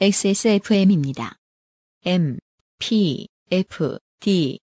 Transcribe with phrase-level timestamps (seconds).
[0.00, 1.34] XSFM입니다.
[2.06, 2.38] M,
[2.78, 4.58] P, F, D.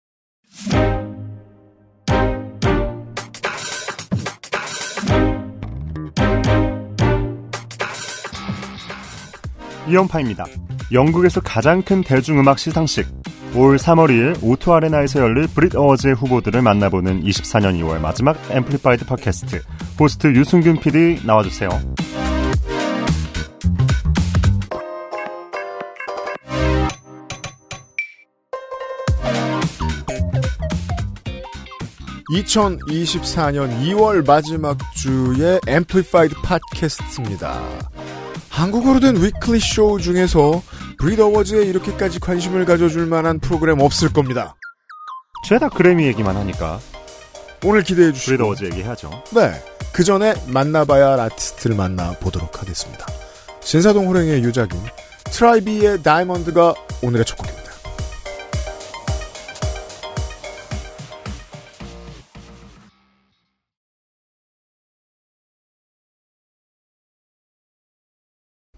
[9.89, 10.47] 이현파입니다.
[10.93, 13.07] 영국에서 가장 큰 대중음악 시상식.
[13.55, 19.63] 올 3월 2일 O2 Arena에서 열릴 브릿 어워즈의 후보들을 만나보는 24년 2월 마지막 Amplified 팟캐스트.
[20.01, 21.69] 호스트 유승균 PD 나와주세요.
[32.31, 37.61] (2024년 2월) 마지막 주의 Amplified 팟캐스트입니다.
[38.49, 40.63] 한국어로 된 weekly 쇼 중에서
[40.99, 44.57] BRIT Awards에 이렇게까지 관심을 가져줄 만한 프로그램 없을 겁니다.
[45.47, 46.81] 죄다 그래미 얘기만 하니까
[47.65, 49.11] 오늘 기대해 주시고 어워즈 얘기해야죠.
[49.35, 49.53] 네.
[49.93, 53.07] 그 전에 만나봐야 할 아티스트를 만나보도록 하겠습니다.
[53.61, 54.81] 신사동 호랭이의 유작인
[55.25, 57.66] 트라이비의 Diamond가 오늘의 첫 곡입니다.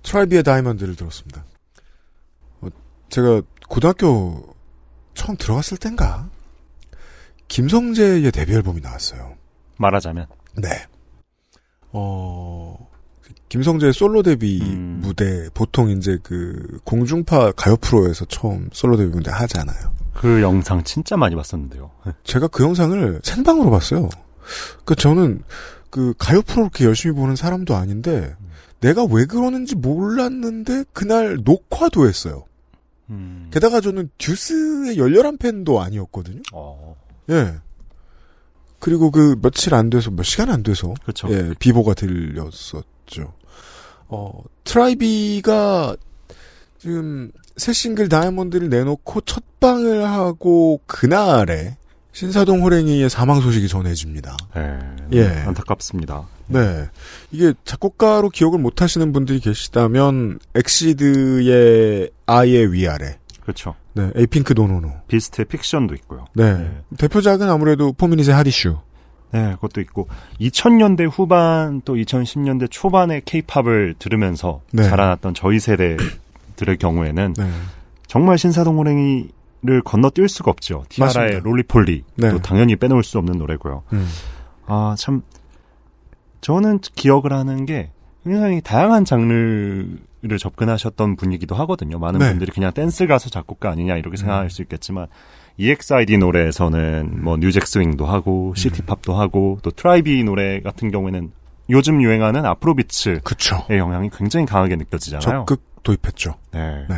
[0.08, 1.44] 트라이비의 Diamond를 들었습니다.
[2.62, 2.68] 어,
[3.10, 4.54] 제가 고등학교
[5.14, 6.30] 처음 들어갔을 땐가
[7.48, 9.36] 김성재의 데뷔 앨범이 나왔어요.
[9.76, 10.86] 말하자면 네.
[11.92, 12.88] 어,
[13.50, 15.00] 김성재의 솔로 데뷔 음.
[15.02, 19.92] 무대, 보통 이제 그, 공중파 가요 프로에서 처음 솔로 데뷔 무대 하잖아요.
[20.14, 21.90] 그 영상 진짜 많이 봤었는데요.
[22.24, 24.08] 제가 그 영상을 생방으로 봤어요.
[24.84, 25.42] 그, 저는
[25.90, 28.34] 그, 가요 프로 그렇게 열심히 보는 사람도 아닌데,
[28.80, 32.44] 내가 왜 그러는지 몰랐는데, 그날 녹화도 했어요.
[33.10, 33.48] 음.
[33.52, 36.42] 게다가 저는 듀스의 열렬한 팬도 아니었거든요.
[36.52, 36.96] 어,
[37.30, 37.54] 예.
[38.78, 41.28] 그리고 그 며칠 안 돼서 몇 시간 안 돼서 그렇죠.
[41.30, 43.32] 예, 비보가 들렸었죠.
[44.06, 45.96] 어, 트라이비가
[46.78, 51.76] 지금 새 싱글 Diamond를 내놓고 첫 방을 하고 그날에
[52.18, 54.36] 신사동 호랭이의 사망 소식이 전해집니다.
[54.52, 54.78] 네,
[55.12, 55.28] 예.
[55.46, 56.26] 안타깝습니다.
[56.48, 56.88] 네.
[57.30, 63.18] 이게 작곡가로 기억을 못 하시는 분들이 계시다면 EXID의 아예 위아래.
[63.40, 63.76] 그렇죠.
[63.92, 64.10] 네.
[64.16, 64.94] 에이핑크 NoNoNo.
[65.06, 66.24] 비스트의 Fiction도 있고요.
[66.34, 66.54] 네.
[66.54, 66.70] 네.
[66.96, 68.78] 대표작은 아무래도 포미닛의 Hot Issue.
[69.30, 70.08] 네, 그것도 있고
[70.40, 74.82] 2000년대 후반 또 2010년대 초반의 케이팝을 들으면서 네.
[74.82, 77.50] 자라났던 저희 세대들의 경우에는 네.
[78.08, 79.28] 정말 신사동 호랭이
[79.60, 80.84] 를 건너뛸 수가 없죠.
[80.88, 81.40] 티아라의 맞습니다.
[81.48, 82.30] Roly-Poly 네.
[82.30, 83.82] 또 당연히 빼놓을 수 없는 노래고요.
[83.92, 84.06] 음.
[84.66, 85.22] 아참
[86.40, 87.90] 저는 기억을 하는 게
[88.22, 89.98] 굉장히 다양한 장르를
[90.38, 91.98] 접근하셨던 분이기도 하거든요.
[91.98, 92.28] 많은 네.
[92.28, 95.08] 분들이 그냥 댄스 가수 작곡가 아니냐 이렇게 생각할 수 있겠지만
[95.56, 101.32] EXID 노래에서는 뭐 new jack swing도 하고 city pop도 하고 또 트라이비 노래 같은 경우에는
[101.70, 103.20] 요즘 유행하는 Afrobeats의.
[103.76, 105.20] 영향이 굉장히 강하게 느껴지잖아요.
[105.20, 106.34] 적극 도입했죠.
[106.52, 106.86] 네.
[106.88, 106.96] 네.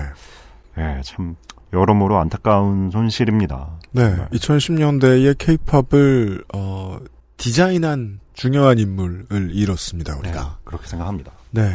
[0.76, 1.37] 네, 참
[1.72, 3.69] 여러모로 안타까운 손실입니다.
[3.92, 4.03] 네.
[4.10, 4.28] 정말.
[4.31, 6.98] 2010년대의 케이팝을, 어,
[7.36, 10.58] 디자인한 중요한 인물을 잃었습니다, 네, 우리가.
[10.64, 11.32] 그렇게 생각합니다.
[11.50, 11.72] 네.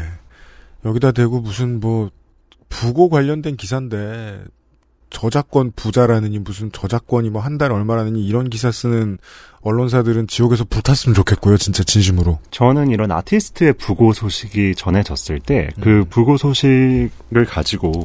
[0.83, 2.09] 여기다 대고 무슨 뭐,
[2.69, 4.43] 부고 관련된 기사인데,
[5.11, 9.17] 저작권 부자라느니 무슨 저작권이 뭐 한 달 얼마라느니 이런 기사 쓰는
[9.61, 12.39] 언론사들은 지옥에서 불탔으면 좋겠고요, 진짜 진심으로.
[12.51, 16.05] 저는 이런 아티스트의 부고 소식이 전해졌을 때그 음.
[16.09, 18.03] 부고 소식을 가지고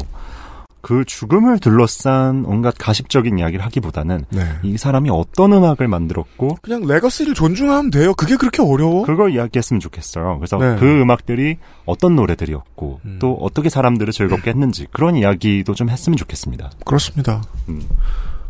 [0.80, 4.42] 그 죽음을 둘러싼 온갖 가십적인 이야기를 하기보다는 네.
[4.62, 8.14] 이 사람이 어떤 음악을 만들었고 그냥 레거시를 존중하면 돼요.
[8.14, 9.04] 그게 그렇게 어려워?
[9.04, 10.38] 그걸 이야기했으면 좋겠어요.
[10.38, 10.76] 그래서 네.
[10.78, 13.18] 그 음악들이 어떤 노래들이었고 음.
[13.20, 16.70] 또 어떻게 사람들을 즐겁게 했는지 그런 이야기도 좀 했으면 좋겠습니다.
[16.84, 17.42] 그렇습니다.
[17.68, 17.82] 음.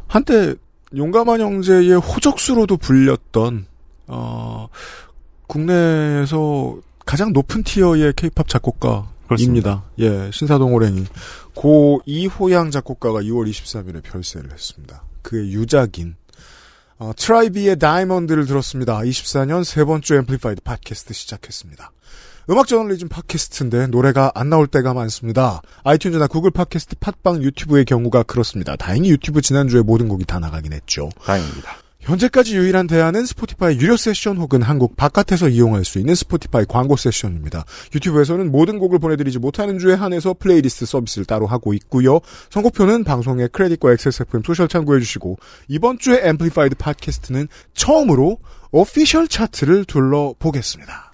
[0.06, 0.54] 한때
[0.96, 3.66] 용감한 형제의 호적수로도 불렸던
[4.08, 4.69] 어
[5.46, 6.76] 국내에서
[7.06, 9.19] 가장 높은 티어의 케이팝 작곡가입니다.
[9.30, 9.84] 그렇습니다.
[10.00, 11.06] 예, 신사동 호랭이
[11.54, 15.04] 고 이호양 작곡가가 2월 23일에 별세를 했습니다.
[15.22, 16.16] 그의 유작인
[16.98, 18.98] 어, 트라이비의 Diamond를 들었습니다.
[18.98, 21.92] 24년 세 번째 Amplified 팟캐스트 시작했습니다.
[22.50, 25.62] 음악 저널리즘 팟캐스트인데 노래가 안 나올 때가 많습니다.
[25.84, 28.75] iTunes나 구글 팟캐스트, 팟빵, 유튜브의 경우가 그렇습니다.
[28.75, 31.08] 다행히 유튜브 지난주에 모든 곡이 다 나가긴 했죠.
[31.25, 31.70] 다행입니다.
[32.10, 37.64] 현재까지 유일한 대안은 스포티파이 유료 세션 혹은 한국 바깥에서 이용할 수 있는 스포티파이 광고 세션입니다.
[37.94, 42.18] 유튜브에서는 모든 곡을 보내드리지 못하는 주에 한해서 플레이리스트 서비스를 따로 하고 있고요.
[42.50, 48.38] 선곡표는 방송의 credit과 XSFM social 참고해주시고 이번 주에 Amplified 팟캐스트는 처음으로
[48.72, 51.09] Official 차트를 둘러보겠습니다.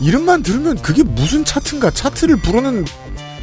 [0.00, 2.84] 이름만 들으면 그게 무슨 차트인가 차트를 부르는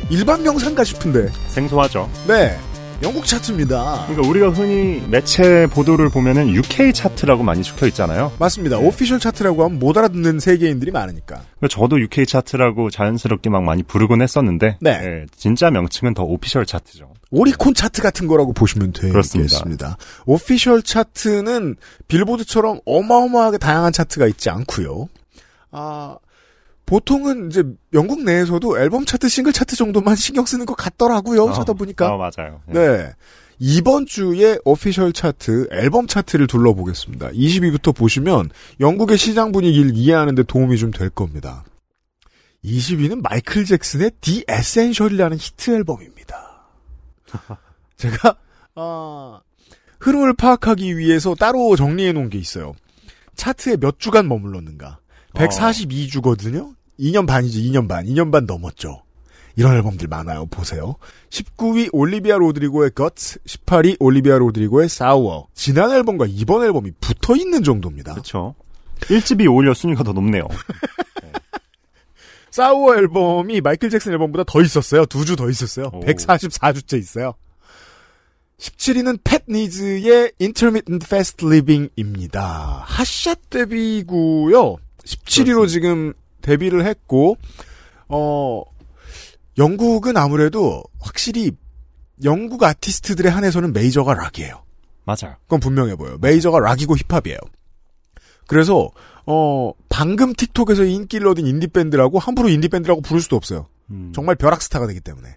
[0.10, 1.32] 일반 명상가 싶은데.
[1.50, 2.10] 생소하죠.
[2.28, 2.58] 네.
[3.04, 4.06] 영국 차트입니다.
[4.08, 8.32] 그러니까 우리가 흔히 매체 보도를 보면은 UK 차트라고 많이 적혀 있잖아요.
[8.40, 8.80] 맞습니다.
[8.80, 8.88] 네.
[8.88, 11.44] 오피셜 차트라고 하면 못 알아듣는 세계인들이 많으니까.
[11.60, 14.90] 그러니까 저도 UK 차트라고 자연스럽게 막 많이 부르곤 했었는데 네.
[15.04, 17.14] 예, 진짜 명칭은 더 오피셜 차트죠.
[17.30, 19.12] 오리콘 차트 같은 거라고 보시면 되겠습니다.
[19.12, 19.98] 그렇습니다.
[20.26, 21.76] 오피셜 차트는
[22.08, 25.08] 빌보드처럼 어마어마하게 다양한 차트가 있지 않고요.
[25.72, 26.18] 아
[26.88, 27.64] 보통은 이제
[27.94, 31.46] 영국 내에서도 앨범 차트, 싱글 차트 정도만 신경 쓰는 것 같더라고요.
[31.48, 32.16] 하다 보니까.
[32.16, 32.62] 어, 맞아요.
[32.70, 32.74] 예.
[32.74, 33.14] 네.
[33.60, 37.30] 이번 주에 Official 차트, 앨범 차트를 둘러보겠습니다.
[37.32, 38.50] 20위부터 보시면
[38.80, 41.66] 영국의 시장 분위기를 이해하는 데 도움이 좀 될 겁니다.
[42.64, 46.68] 20위는 마이클 잭슨의 The Essential이라는 히트 앨범입니다.
[47.98, 48.38] 제가
[48.76, 49.42] 아,
[50.00, 52.74] 흐름을 파악하기 위해서 따로 정리해 놓은 게 있어요.
[53.36, 55.00] 차트에 몇 주간 머물렀는가.
[55.34, 56.77] 142주거든요.
[57.00, 58.06] 2년 반이지, 2년 반.
[58.06, 59.04] 2년 반 넘었죠.
[59.56, 60.46] 이런 앨범들 많아요.
[60.48, 60.96] 보세요.
[61.30, 65.44] 19위 올리비아 로드리고의 Guts, 18위 올리비아 로드리고의 Sour.
[65.56, 68.14] 지난 앨범과 이번 앨범이 붙어 있는 정도입니다.
[68.14, 68.54] 그렇죠.
[69.02, 70.48] 1집이 오히려 순위가 더 높네요.
[72.52, 75.06] Sour 앨범이 마이클 잭슨 앨범보다 더 있었어요.
[75.06, 75.92] 두 주 더 있었어요.
[75.94, 76.00] 오.
[76.02, 77.34] 144주째 있어요.
[78.60, 82.84] 17위는 Pet Needs의 Intermittent Fast Living입니다.
[82.88, 84.78] 핫샷 데뷔고요.
[85.04, 86.14] 17위로 지금
[86.48, 87.38] 데뷔를 했고
[88.08, 88.64] 어
[89.58, 91.52] 영국은 아무래도 확실히
[92.24, 94.64] 영국 아티스트들에 한해서는 메이저가 락이에요.
[95.04, 95.36] 맞아요.
[95.44, 96.18] 그건 분명해 보여요.
[96.22, 97.38] 메이저가 락이고 힙합이에요.
[98.48, 98.90] 그래서
[99.26, 103.68] 어 방금 틱톡에서 인기를 얻은 인디 밴드라고 함부로 인디 밴드라고 부를 수도 없어요.
[103.90, 104.12] 음.
[104.16, 105.28] 정말 벼락 스타가 되기 때문에.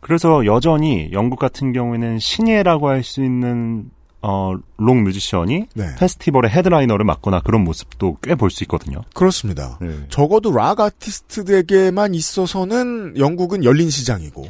[0.00, 3.90] 그래서 여전히 영국 같은 경우에는 신예라고 할 수 있는
[4.28, 5.94] 어, 록 뮤지션이 네.
[5.98, 9.02] 페스티벌의 headliner를 맡거나 그런 모습도 꽤 볼 수 있거든요.
[9.14, 9.78] 그렇습니다.
[9.80, 10.06] 네.
[10.08, 14.44] 적어도 락 아티스트에게만 있어서는 영국은 열린 시장이고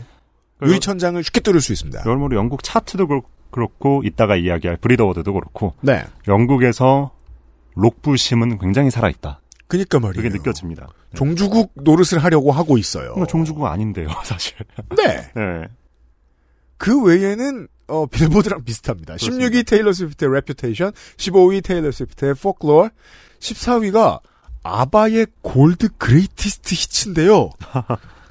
[0.62, 2.00] 유리천장을 쉽게 뚫을 수 있습니다.
[2.06, 6.05] 여러모로 영국 차트도 그렇- 그렇고 이따가 이야기할 Brit Award도 그렇고 네.
[6.26, 7.11] 영국에서
[7.75, 9.40] 록 부심은 굉장히 살아있다.
[9.69, 10.23] 그니까 말이에요.
[10.23, 10.87] 그게 느껴집니다.
[11.11, 11.17] 네.
[11.19, 13.08] 종주국 노릇을 하려고 하고 있어요.
[13.11, 14.55] 뭔가 종주국 아닌데요, 사실.
[14.96, 15.31] 네.
[15.34, 15.64] 네.
[16.78, 19.17] 그 외에는 어, 빌보드랑 비슷합니다.
[19.17, 19.49] 그렇습니다.
[19.49, 22.91] 16위 테일러 스위프트의 Reputation, 15위 테일러 스위프트의 Folklore,
[23.41, 24.21] 14위가
[24.62, 27.50] 아바의 Gold Greatest Hits인데요.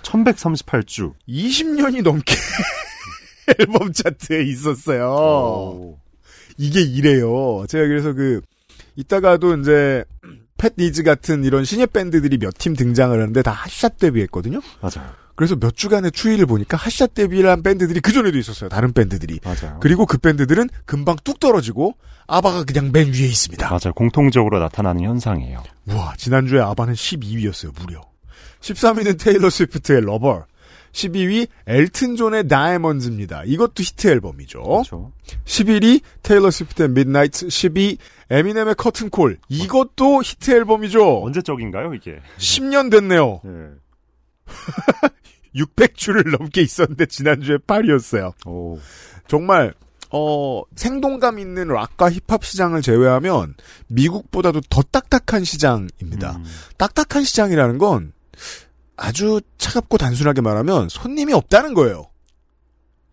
[0.01, 1.13] 1138주.
[1.27, 2.35] 20년이 넘게
[3.59, 5.05] 앨범 차트에 있었어요.
[5.11, 5.99] 오.
[6.57, 7.65] 이게 이래요.
[7.67, 8.41] 제가 그래서 그
[8.95, 10.03] 이따가도 이제
[10.57, 14.61] Pet Needs 같은 이런 신예 밴드들이 몇 팀 등장을 하는데 다 핫샷 데뷔했거든요.
[14.81, 15.11] 맞아요.
[15.35, 18.69] 그래서 몇 주간의 추이를 보니까 핫샷 데뷔를 한 밴드들이 그 전에도 있었어요.
[18.69, 19.39] 다른 밴드들이.
[19.43, 19.79] 맞아요.
[19.81, 21.95] 그리고 그 밴드들은 금방 뚝 떨어지고
[22.27, 23.67] 아바가 그냥 맨 위에 있습니다.
[23.67, 23.93] 맞아요.
[23.93, 25.63] 공통적으로 나타나는 현상이에요.
[25.87, 28.01] 우와, 지난주에 아바는 12위였어요, 무려.
[28.61, 30.45] 13위는 테일러 스위프트의 Lover.
[30.93, 33.43] 12위 엘튼 존의 Diamonds입니다.
[33.43, 34.61] 이것도 히트 앨범이죠.
[34.63, 35.11] 그렇죠.
[35.43, 37.97] 11위 테일러 스위프트의 Midnights, 10위
[38.29, 39.37] 에미넴의 Curtain Call.
[39.49, 41.23] 이것도 히트 앨범이죠.
[41.23, 42.15] 언제적인가요, 이게?
[42.37, 43.41] 10년 됐네요.
[43.43, 43.51] 네.
[45.55, 48.33] 600주를 넘게 있었는데 지난주에 8위였어요.
[48.47, 48.79] 오.
[49.27, 49.73] 정말
[50.11, 53.55] 어 생동감 있는 락과 힙합 시장을 제외하면
[53.87, 56.37] 미국보다도 더 딱딱한 시장입니다.
[56.37, 56.45] 음.
[56.77, 58.13] 딱딱한 시장이라는 건
[58.97, 62.09] 아주 차갑고 단순하게 말하면 손님이 없다는 거예요.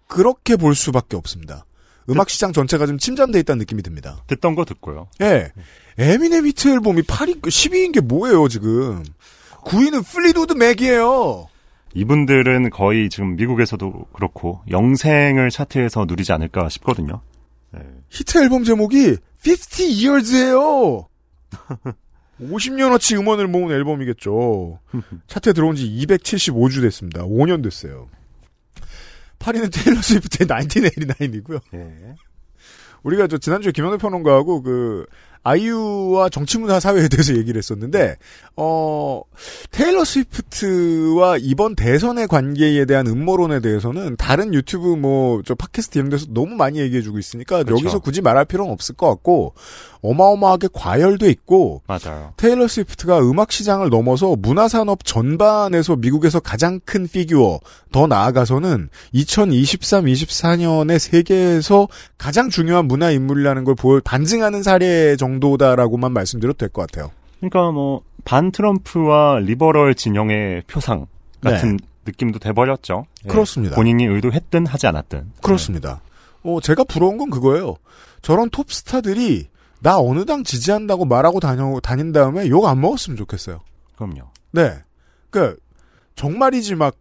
[0.07, 1.65] 그렇게 볼 수밖에 없습니다.
[2.11, 4.23] 음악 시장 전체가 좀 침잠돼 있다는 느낌이 듭니다.
[4.27, 5.09] 듣던 거 듣고요.
[5.23, 5.53] 예.
[5.99, 9.05] 에미넴 히트 앨범이 8위, 10위인 게 뭐예요, 지금.
[9.65, 11.49] 9위는 플리트우드 맥이에요.
[11.95, 17.21] 이분들은 거의 지금 미국에서도 그렇고 영생을 차트에서 누리지 않을까 싶거든요.
[17.73, 17.81] 네.
[18.09, 19.17] 히트 앨범 제목이
[19.47, 21.07] 50 Years예요.
[22.41, 24.81] 50년어치 음원을 모은 앨범이겠죠.
[25.29, 27.23] 차트에 들어온 지 275주 됐습니다.
[27.25, 28.09] 5년 됐어요.
[29.39, 31.61] 8위는 테일러 스위프트의 1989이고요.
[31.73, 32.15] 네.
[33.03, 35.07] 우리가 저 지난주에 김현우 평론가하고 그
[35.43, 38.17] 아이유와 정치문화 사회에 대해서 얘기를 했었는데
[38.57, 39.23] 어
[39.71, 46.27] 테일러 스위프트와 이번 대선의 관계에 대한 음모론에 대해서는 다른 유튜브 뭐 저 팟캐스트 이런 데서
[46.31, 47.81] 너무 많이 얘기해주고 있으니까 그렇죠.
[47.81, 49.55] 여기서 굳이 말할 필요는 없을 것 같고
[50.03, 52.33] 어마어마하게 과열돼 있고 맞아요.
[52.37, 57.61] 테일러 스위프트가 음악 시장을 넘어서 문화 산업 전반에서 미국에서 가장 큰 figure,
[57.93, 61.87] 더 나아가서는 2023-24년의 세계에서
[62.19, 67.11] 가장 중요한 문화 인물이라는 걸 보, 반증하는 사례 정도 다라고만 말씀드려도 될 것 같아요.
[67.39, 71.07] 그러니까 뭐 반 트럼프와 리버럴 진영의 표상
[71.41, 73.07] 같은 느낌도 돼버렸죠.
[73.25, 73.29] 예.
[73.29, 73.75] 그렇습니다.
[73.75, 75.33] 본인이 의도했든 하지 않았든.
[75.43, 76.01] 그렇습니다.
[76.45, 77.77] 어, 제가 부러운 건 그거예요.
[78.23, 79.49] 저런 톱스타들이
[79.81, 83.57] 나 어느 당 지지한다고 말하고 다녀, 다닌 다음에 욕 안 먹었으면 좋겠어요.
[83.57, 84.31] 네, 그럼요.
[84.53, 84.79] 네.
[85.31, 85.57] 그
[86.15, 86.95] 정말이지 막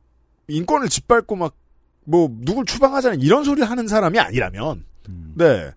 [0.47, 1.53] 인권을 짓밟고 막
[2.03, 5.33] 뭐 누굴 추방하자는 이런 소리를 하는 사람이 아니라면 음.
[5.35, 5.69] 네.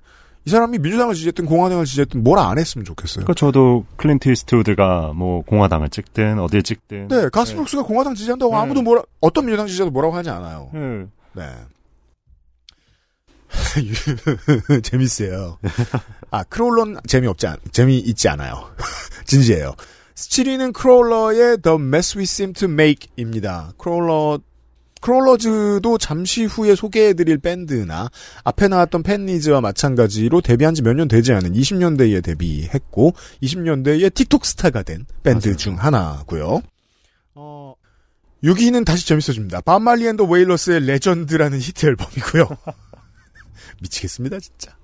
[0.46, 3.24] 이 사람이 민주당을 지지했든 공화당을 지지했든 뭐라 안 했으면 좋겠어요.
[3.24, 8.58] 그러니까 저도 클린트 이스트우드가 뭐 공화당을 찍든 어딜 찍든 네, 가스 브룩스가 공화당 지지한다고 네.
[8.58, 10.70] 아무도 뭐라 어떤 민주당 지지자도 뭐라고 하지 않아요.
[10.74, 11.08] 네.
[11.32, 11.46] 네.
[14.82, 15.58] 재밌어요.
[16.30, 18.70] 아, 크롤러스는 재미없지 않, 재미있지 않아요.
[19.24, 19.74] 진지해요.
[20.14, 23.72] 7위는 크롤러스의 The Mess We Seem to Make입니다.
[23.78, 24.38] 크롤러,
[25.04, 28.08] 크롤러스도 잠시 후에 소개해드릴 밴드나
[28.42, 34.46] 앞에 나왔던 Pet Needs와 마찬가지로 데뷔한 지 몇 년 되지 않은 20년대에 데뷔했고 20년대에 틱톡
[34.46, 35.56] 스타가 된 밴드 맞아요.
[35.58, 36.62] 중 하나고요.
[37.34, 37.74] 어,
[38.42, 39.60] 6위는 다시 재밌어집니다.
[39.60, 42.48] 밥 말리 앤 더 웨일러스의 Legend라는 히트 앨범이고요.
[43.82, 44.74] 미치겠습니다, 진짜.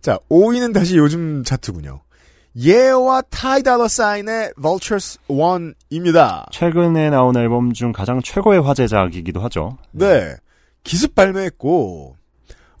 [0.00, 2.00] 자, 5위는 다시 요즘 차트군요.
[2.56, 6.44] 예와 타이 달러 사인의 Vultures 1입니다.
[6.50, 9.78] 최근에 나온 앨범 중 가장 최고의 화제작이기도 하죠.
[9.92, 10.34] 네.
[10.84, 12.16] 기습 발매했고,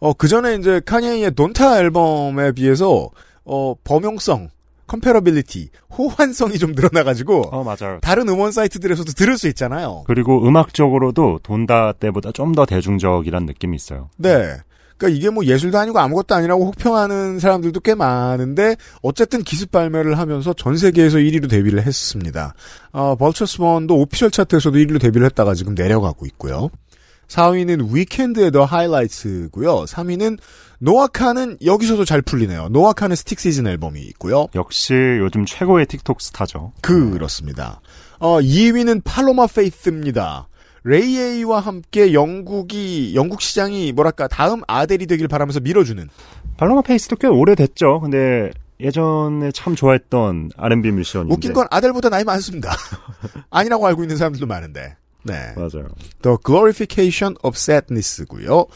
[0.00, 3.08] 어, 그 전에 이제 카니에의 Donda 앨범에 비해서,
[3.44, 4.48] 어, 범용성,
[4.88, 7.98] compatibility, 호환성이 좀 늘어나가지고, 어 맞아요.
[8.02, 10.02] 다른 음원 사이트들에서도 들을 수 있잖아요.
[10.06, 14.10] 그리고 음악적으로도 Donda 때보다 좀 더 대중적이란 느낌이 있어요.
[14.18, 14.56] 네.
[15.02, 20.52] 그러니까 이게 뭐 예술도 아니고 아무것도 아니라고 혹평하는 사람들도 꽤 많은데 어쨌든 기습 발매를 하면서
[20.52, 22.54] 전 세계에서 1위로 데뷔를 했습니다.
[22.92, 26.70] 어, Vultures One도 official 차트에서도 1위로 데뷔를 했다가 지금 내려가고 있고요.
[27.26, 29.84] 4위는 위켄드의 The Highlights고요.
[29.84, 30.38] 3위는
[30.78, 32.68] 노아 카한은 여기서도 잘 풀리네요.
[32.68, 34.48] 노아 카한은 Stick Season 앨범이 있고요.
[34.54, 36.72] 역시 요즘 최고의 틱톡 스타죠.
[36.82, 37.80] 그렇습니다.
[38.18, 40.48] 어, 2위는 팔로마 페이스입니다.
[40.84, 46.08] 레이와 함께 영국이 영국 시장이 뭐랄까 다음 아델이 되길 바라면서 밀어주는
[46.56, 48.00] 팔로마 페이스도 꽤 오래됐죠.
[48.00, 52.70] 근데 예전에 참 좋아했던 R&B 뮤지션인데 웃긴 건 아델보다 나이 많습니다.
[53.50, 54.96] 아니라고 알고 있는 사람들도 많은데.
[55.22, 55.52] 네.
[55.54, 55.88] 맞아요.
[56.22, 58.66] The Glorification of Sadness고요.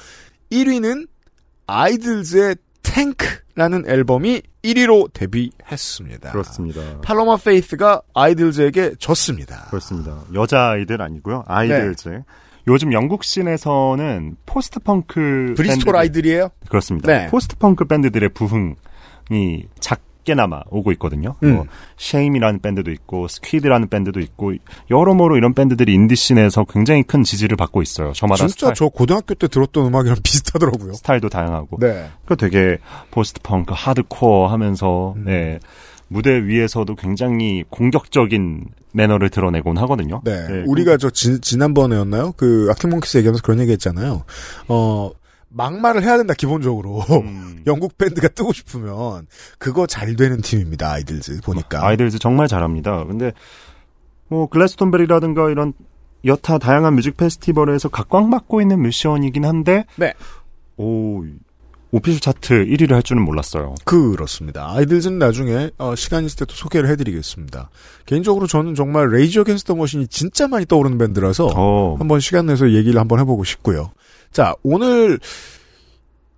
[0.50, 1.08] 1위는
[1.66, 6.32] 아이들즈의 Tangk라는 앨범이 1위로 데뷔했습니다.
[6.32, 6.80] 그렇습니다.
[7.02, 9.66] 팔로마 페이스가 IDLES에게 졌습니다.
[9.70, 10.18] 그렇습니다.
[10.34, 11.44] 여자 아이들 아니고요.
[11.46, 12.22] IDLES.
[12.68, 16.48] 요즘 영국 scene에서는 post punk 브리스톨 밴드들- 아이들이에요?
[16.68, 17.06] 그렇습니다.
[17.12, 17.26] 네.
[17.28, 21.36] post punk 밴드들의 부흥이 작게나마 오고 있거든요.
[21.44, 21.54] 음.
[21.54, 21.66] 뭐
[21.96, 24.52] Shame이라는 밴드도 있고 Squid라는 밴드도 있고
[24.90, 28.12] 여러모로 이런 밴드들이 인디 scene에서 굉장히 큰 지지를 받고 있어요.
[28.12, 30.92] 저마다 진짜 스타일, 저 고등학교 때 들었던 음악이랑 비슷하더라고요.
[30.92, 31.78] 스타일도 다양하고.
[31.80, 32.10] 네.
[32.26, 32.76] 그 되게
[33.10, 35.24] post punk hardcore 하면서 음.
[35.24, 35.58] 네.
[36.08, 40.20] 무대 위에서도 굉장히 공격적인 매너를 드러내곤 하거든요.
[40.24, 40.46] 네.
[40.46, 42.32] 네, 우리가 저 지, 지난번에였나요?
[42.36, 44.24] 그 아킹몽키스 얘기하면서 그런 얘기 했잖아요.
[44.68, 45.10] 어,
[45.48, 47.00] 막말을 해야 된다, 기본적으로.
[47.22, 47.62] 음.
[47.66, 49.26] 영국 밴드가 뜨고 싶으면
[49.58, 51.86] 그거 잘 되는 팀입니다, 아이들즈 보니까.
[51.86, 53.04] 아이들즈 정말 잘합니다.
[53.04, 53.32] 근데
[54.28, 55.72] 뭐 글래스톤베리라든가 이런
[56.24, 60.12] 여타 다양한 뮤직 페스티벌에서 각광받고 있는 뮤지션이긴 한데 네.
[60.76, 61.24] 오
[61.92, 63.74] 오피셜 차트 1위를 할 줄은 몰랐어요.
[63.84, 64.68] 그렇습니다.
[64.72, 67.70] 아이들즈는 나중에 어, 시간 있을 때 또 소개를 해드리겠습니다.
[68.06, 73.00] 개인적으로 저는 정말 레이저 겐스터 머신이 진짜 많이 떠오르는 밴드라서 어, 한번 시간 내서 얘기를
[73.00, 73.92] 한번 해보고 싶고요.
[74.32, 75.18] 자 오늘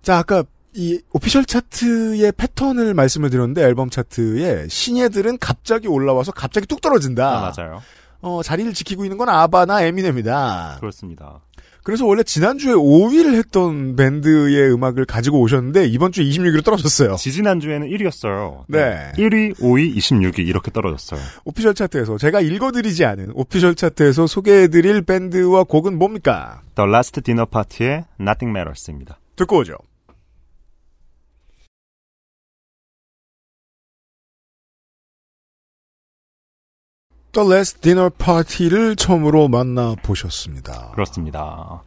[0.01, 0.43] 자 아까
[0.75, 7.27] 이 오피셜 차트의 패턴을 말씀을 드렸는데 앨범 차트에 신예들은 갑자기 올라와서 갑자기 뚝 떨어진다.
[7.27, 7.81] 아, 맞아요.
[8.21, 10.77] 어, 자리를 지키고 있는 건 아바나 에미넴이다.
[10.79, 11.41] 그렇습니다.
[11.89, 17.15] 그래서 원래 지난주에 5위를 했던 밴드의 음악을 가지고 오셨는데 이번 주에 26위로 떨어졌어요.
[17.15, 18.65] 지지난 주에는 1위였어요.
[18.67, 19.11] 네.
[19.17, 21.19] 1위, 5위, 26위 이렇게 떨어졌어요.
[21.45, 26.61] 오피셜 차트에서 제가 읽어드리지 않은 오피셜 차트에서 소개해드릴 밴드와 곡은 뭡니까?
[26.75, 29.19] The Last Dinner Party의 Nothing Matters입니다.
[29.35, 29.73] 듣고 오죠.
[37.31, 40.91] The Last Dinner Party를 처음으로 만나보셨습니다.
[40.93, 41.83] 그렇습니다.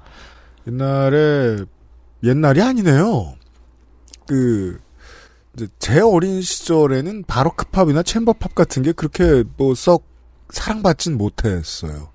[0.67, 1.65] 옛날에,
[2.23, 3.35] 옛날이 아니네요.
[4.27, 4.79] 그,
[5.79, 10.07] 제 어린 시절에는 바로크 팝이나 챔버 팝 같은 게 그렇게 뭐 썩
[10.51, 12.11] 사랑받진 못했어요.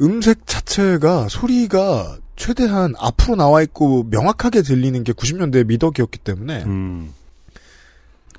[0.00, 7.12] 음색 자체가 소리가 최대한 앞으로 나와 있고 명확하게 들리는 게 90년대 미덕이었기 때문에 음,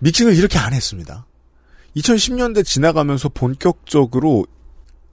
[0.02, 1.26] 믹싱을 이렇게 안 했습니다.
[1.96, 4.46] 2010년대 지나가면서 본격적으로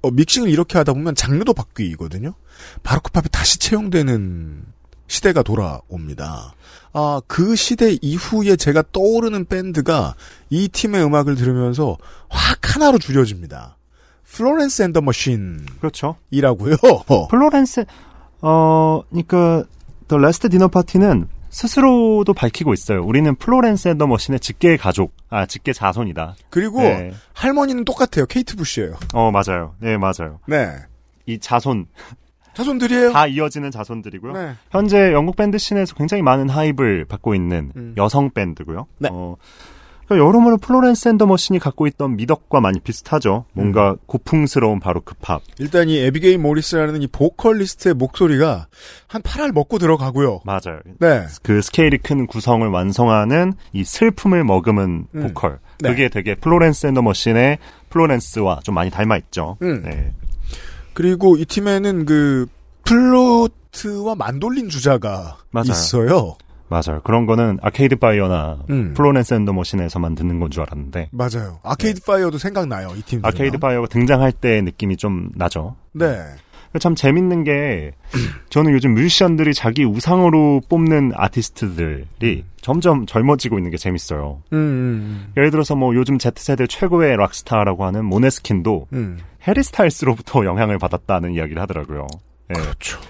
[0.03, 2.35] 어, 믹싱을 이렇게 하다 보면 장르도 바뀌거든요.
[2.83, 4.65] 바로크 팝이 다시 채용되는
[5.07, 6.55] 시대가 돌아옵니다.
[6.93, 10.15] 아, 그 시대 이후에 제가 떠오르는 밴드가
[10.49, 13.77] 이 팀의 음악을 들으면서 확 하나로 줄여집니다.
[14.25, 15.01] Florence and the
[15.81, 16.17] 그렇죠.
[16.31, 16.77] Machine이라고요.
[17.29, 17.85] Florence,
[18.41, 19.65] 어, 그니까,
[20.09, 23.03] The Last Dinner Party는 스스로도 밝히고 있어요.
[23.05, 26.37] 우리는 Florence and the Machine의 직계 가족, 아, 직계 자손이다.
[26.49, 27.13] 그리고 네.
[27.35, 28.27] 할머니는 똑같아요.
[28.27, 28.95] 케이트 부시예요.
[29.13, 29.75] 어, 맞아요.
[29.81, 30.39] 네, 맞아요.
[30.47, 30.73] 네.
[31.27, 31.87] 이 자손
[32.55, 33.13] 자손들이에요.
[33.13, 34.33] 다 이어지는 자손들이고요.
[34.33, 34.55] 네.
[34.71, 37.95] 현재 영국 밴드 scene에서 굉장히 많은 hype을 받고 있는 음.
[37.97, 38.87] 여성 밴드고요.
[38.99, 39.09] 네.
[39.13, 39.37] 어,
[40.11, 43.45] 그러니까 여러모로 Florence and the Machine이 갖고 있던 미덕과 많이 비슷하죠.
[43.51, 43.53] 음.
[43.55, 45.41] 뭔가 고풍스러운 바로크 팝.
[45.59, 48.67] 일단 이 애비게일 모리스라는 이 보컬리스트의 목소리가
[49.07, 50.41] 한 8할 먹고 들어가고요.
[50.45, 50.81] 맞아요.
[50.99, 51.27] 네.
[51.45, 55.23] 그 스케일이 큰 구성을 완성하는 이 슬픔을 머금은 음.
[55.29, 55.61] 보컬.
[55.79, 55.91] 네.
[55.91, 57.59] 그게 되게 Florence and the Machine의
[57.91, 59.59] Florence와 좀 많이 닮아 있죠.
[59.63, 59.83] 음.
[59.85, 60.13] 네.
[60.93, 62.47] 그리고 이 팀에는 그
[62.83, 65.71] 플루트와 만돌린 주자가 맞아요.
[65.71, 66.37] 있어요.
[66.71, 67.01] 맞아요.
[67.03, 68.95] 그런 거는 Arcade Fire나 음.
[68.95, 71.59] Florence and the Machine에서만 듣는 건 줄 알았는데 맞아요.
[71.65, 72.93] Arcade Fire도 생각나요.
[72.97, 73.21] 이 팀.
[73.23, 73.29] 네.
[73.29, 75.77] Arcade Fire가 등장할 때의 느낌이 좀 나죠.
[75.93, 76.17] 네.
[76.79, 77.91] 참 재밌는 게
[78.51, 84.43] 저는 요즘 뮤지션들이 자기 우상으로 뽑는 아티스트들이 점점 젊어지고 있는 게 재밌어요.
[84.53, 89.19] 음, 음, 예를 들어서 뭐 요즘 Z세대 최고의 rock star라고 하는 Måneskin도 음.
[89.49, 92.07] 해리 스타일스로부터 영향을 받았다는 이야기를 하더라고요.
[92.51, 92.61] 예.
[92.61, 93.01] 그렇죠.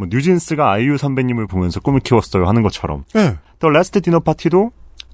[0.00, 3.36] 뭐 뉴진스가 아이유 선배님을 보면서 꿈을 키웠어요 하는 것처럼 네.
[3.58, 4.70] 또 Last Dinner Party도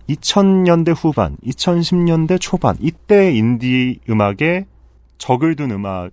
[0.08, 4.66] 2000년대 후반, 2010년대 초반 이때 인디 음악에
[5.18, 6.10] 적을 둔 음악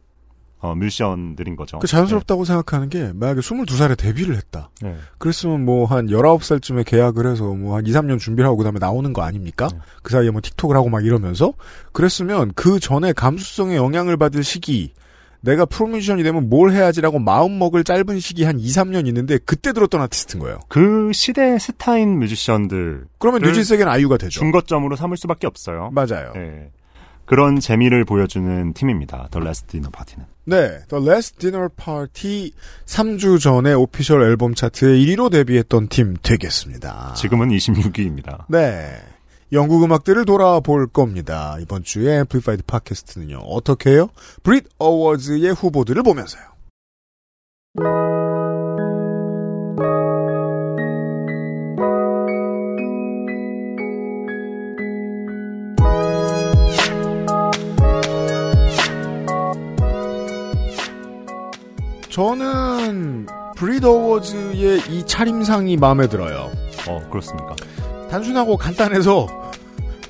[0.58, 1.78] 어, 뮤지션들인 거죠.
[1.78, 4.70] 그 자연스럽다고 생각하는 게 만약에 22살에 데뷔를 했다.
[4.82, 4.96] 네.
[5.20, 9.22] 그랬으면 뭐 한 19살쯤에 계약을 해서 뭐 한 2, 3년 준비를 하고 그다음에 나오는 거
[9.22, 9.68] 아닙니까?
[9.72, 9.78] 네.
[10.02, 11.54] 그 사이에 뭐 TikTok을 하고 막 이러면서
[11.92, 14.94] 그랬으면 그 전에 감수성에 영향을 받을 시기
[15.44, 20.02] 내가 프로뮤지션이 되면 뭘 해야지라고 마음 먹을 짧은 시기 한 2, 3년 있는데 그때 들었던
[20.02, 20.60] 아티스트인 거예요.
[20.70, 24.40] 그 시대의 스타인 뮤지션들 그러면 그 뉴진스에겐 아이유가 되죠.
[24.40, 25.92] 준거점으로 삼을 수밖에 없어요.
[25.92, 26.32] 맞아요.
[26.34, 26.72] 네.
[27.26, 29.28] 그런 재미를 보여주는 팀입니다.
[29.32, 30.26] The Last Dinner Party는.
[30.46, 32.52] 네, The Last Dinner Party
[32.86, 37.14] 3주 전에 official 앨범 차트에 1위로 데뷔했던 팀 되겠습니다.
[37.16, 38.46] 지금은 26위입니다.
[38.50, 38.98] 네.
[39.54, 41.58] 영국 음악들을 돌아볼 겁니다.
[41.62, 43.38] 이번 주에 Amplified 팟캐스트는요.
[43.38, 44.10] 어떻게 해요?
[44.42, 46.42] 브릿 어워즈의 후보들을 보면서요.
[62.10, 66.52] 저는 브릿 어워즈의 이 차림상이 마음에 들어요.
[66.88, 67.56] 어, 그렇습니까?
[68.10, 69.43] 단순하고 간단해서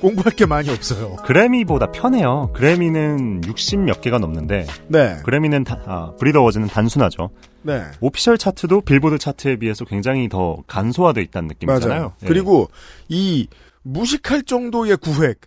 [0.04, 1.16] 공부할 게 많이 없어요.
[1.24, 2.52] 그래미보다 편해요.
[2.54, 5.18] 그래미는 60 몇 개가 넘는데, 네.
[5.24, 7.30] 그래미는, 다, 아, 브리더워즈는 단순하죠.
[7.62, 7.84] 네.
[8.02, 11.89] 오피셜 차트도 빌보드 차트에 비해서 굉장히 더 간소화되어 있다는 느낌이잖아요.
[11.89, 12.13] 맞아요.
[12.22, 12.28] 예.
[12.28, 12.70] 그리고
[13.08, 13.48] 이
[13.84, 15.39] 무식할 정도의 구획,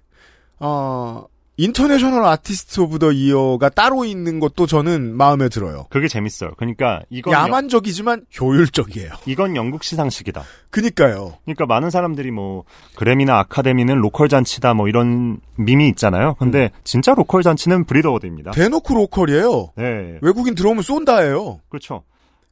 [0.58, 1.26] 어,
[1.58, 5.86] International Artist of the Year가 따로 있는 것도 저는 마음에 들어요.
[5.88, 6.50] 그게 재밌어요.
[6.58, 9.10] 그러니까 이건 영- 야만적이지만 효율적이에요.
[9.26, 10.42] 이건 영국 시상식이다.
[10.70, 11.38] 그니까요.
[11.44, 12.64] 그러니까 많은 사람들이 뭐
[12.94, 16.34] 그래미나 아카데미는 local 잔치다 뭐 이런 밈이 있잖아요.
[16.38, 16.80] 근데 음.
[16.84, 18.50] 진짜 local 잔치는 BRIT Award입니다.
[18.50, 19.70] 대놓고 local이에요.
[19.76, 21.60] 네, 외국인 들어오면 쏜다예요.
[21.70, 22.02] 그렇죠.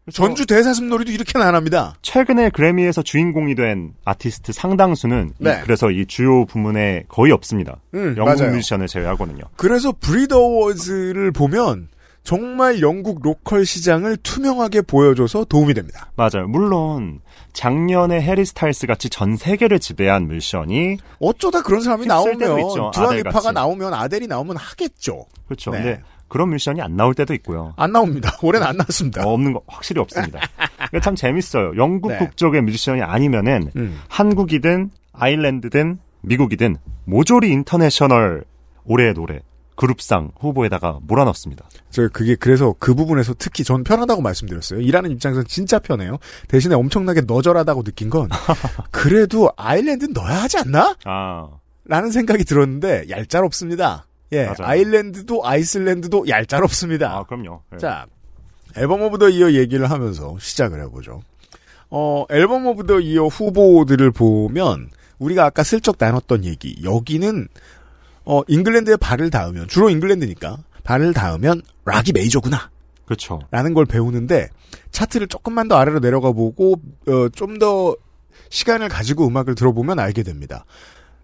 [0.04, 1.94] 그래서 전주 대사습놀이도 이렇게는 안 합니다.
[2.02, 5.60] 최근에 그래미에서 주인공이 된 아티스트 상당수는 이- 네.
[5.64, 7.76] 그래서 이 주요 부문에 거의 없습니다.
[7.94, 8.52] 음, 영국 맞아요.
[8.52, 9.44] 뮤지션을 제외하거든요.
[9.56, 11.88] 그래서 BRIT Awards를 보면
[12.22, 16.10] 정말 영국 local 시장을 투명하게 보여줘서 도움이 됩니다.
[16.16, 16.48] 맞아요.
[16.48, 17.20] 물론
[17.52, 22.90] 작년에 해리 스타일스 같이 전 세계를 지배한 뮤지션이 어쩌다 그런 사람이 나오면.
[22.92, 23.52] 두아 리파가.
[23.52, 25.26] 나오면 아델이 나오면 하겠죠.
[25.46, 25.70] 그렇죠.
[25.72, 26.00] 네.
[26.34, 27.74] 그런 뮤지션이 안 나올 때도 있고요.
[27.76, 28.36] 안 나옵니다.
[28.42, 29.24] 올해는 안 나왔습니다.
[29.24, 30.40] 어, 없는 거 확실히 없습니다.
[30.56, 31.76] 그러니까 참 재밌어요.
[31.76, 32.18] 영국 네.
[32.18, 34.00] 국적의 뮤지션이 아니면은 음.
[34.08, 38.42] 한국이든 아일랜드든 미국이든 모조리 international
[38.82, 39.42] 올해의 노래
[39.76, 41.68] 그룹상 후보에다가 몰아넣습니다.
[41.90, 44.80] 저 그게 그래서 그 부분에서 특히 전 편하다고 말씀드렸어요.
[44.80, 46.18] 일하는 입장에서는 진짜 편해요.
[46.48, 48.28] 대신에 엄청나게 너절하다고 느낀 건
[48.90, 50.96] 그래도 아일랜드 넣어야 하지 않나?
[51.04, 51.48] 아,
[51.84, 54.06] 라는 생각이 들었는데 얄짤없습니다.
[54.34, 54.56] 예, 맞아요.
[54.60, 57.10] 아일랜드도 아이슬랜드도 얄짤없습니다.
[57.16, 57.62] 아 그럼요.
[57.74, 57.78] 예.
[57.78, 58.06] 자,
[58.76, 61.22] Album of the Year 얘기를 하면서 시작을 해보죠.
[61.90, 67.48] 어, Album of the Year 후보들을 보면 우리가 아까 슬쩍 나눴던 얘기 여기는
[68.24, 72.70] 어, 잉글랜드에 발을 닿으면 주로 잉글랜드니까 발을 닿으면 락이 메이저구나
[73.04, 73.40] 그렇죠.
[73.50, 74.48] 라는 걸 배우는데
[74.90, 76.74] 차트를 조금만 더 아래로 내려가 보고
[77.06, 77.94] 어, 좀 더
[78.50, 80.64] 시간을 가지고 음악을 들어보면 알게 됩니다.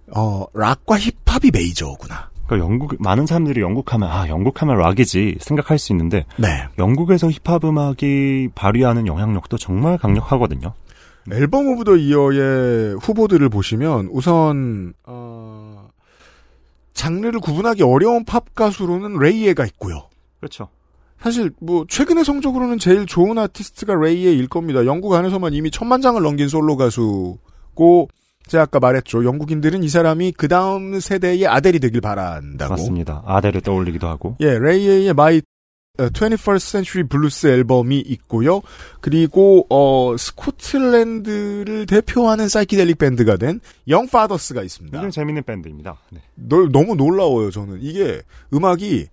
[0.09, 2.30] 어, 락과 힙합이 메이저구나.
[2.51, 6.49] 그러니까 영국 많은 사람들이 영국 하면 아 영국 하면 락이지 생각할 수 있는데 네.
[6.79, 10.75] 영국에서 힙합 음악이 발휘하는 영향력도 정말 강력하거든요.
[11.31, 15.89] Album of the Year의 후보들을 보시면 우선 어,
[16.93, 20.09] 장르를 구분하기 어려운 팝 가수로는 RAYE가 있고요.
[20.41, 20.69] 그렇죠.
[21.21, 24.87] 사실 뭐 최근의 성적으로는 제일 좋은 아티스트가 RAYE일 겁니다.
[24.87, 28.09] 영국 안에서만 이미 천만 장을 넘긴 솔로 가수고
[28.47, 29.25] 제가 아까 말했죠.
[29.25, 32.73] 영국인들은 이 사람이 그 다음 세대의 아델이 되길 바란다고.
[32.73, 33.23] 맞습니다.
[33.27, 34.37] 아델을 떠올리기도 하고.
[34.41, 35.41] 예, RAYE의 My
[35.99, 38.63] 21st Century Blues 앨범이 있고요.
[39.01, 44.97] 그리고 어 스코틀랜드를 대표하는 사이키델릭 밴드가 된 Young Fathers가 있습니다.
[44.97, 45.99] 굉장히 재밌는 밴드입니다.
[46.11, 46.21] 네.
[46.35, 47.79] 너, 너무 놀라워요, 저는.
[47.83, 48.23] 이게
[48.55, 49.07] 음악이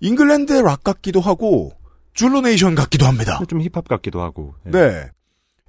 [0.00, 1.72] 잉글랜드의 락 같기도 하고
[2.14, 3.40] Zulu Nation 같기도 합니다.
[3.46, 4.54] 좀 힙합 같기도 하고.
[4.64, 4.70] 네.
[4.72, 5.10] 네.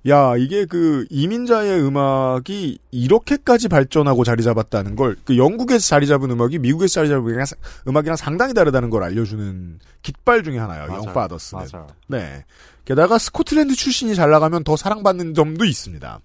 [0.07, 6.59] 야, 이게 그 이민자의 음악이 이렇게까지 발전하고 자리 잡았다는 걸, 그 영국에서 자리 잡은 음악이
[6.59, 7.43] 미국에서 자리 잡은
[7.87, 10.87] 음악이랑, 상당히 다르다는 걸 알려주는 깃발 중에 하나예요.
[10.93, 11.65] Young Fathers는.
[12.07, 12.45] 네.
[12.85, 16.19] 게다가 스코틀랜드 출신이 잘 나가면 더 사랑받는 점도 있습니다.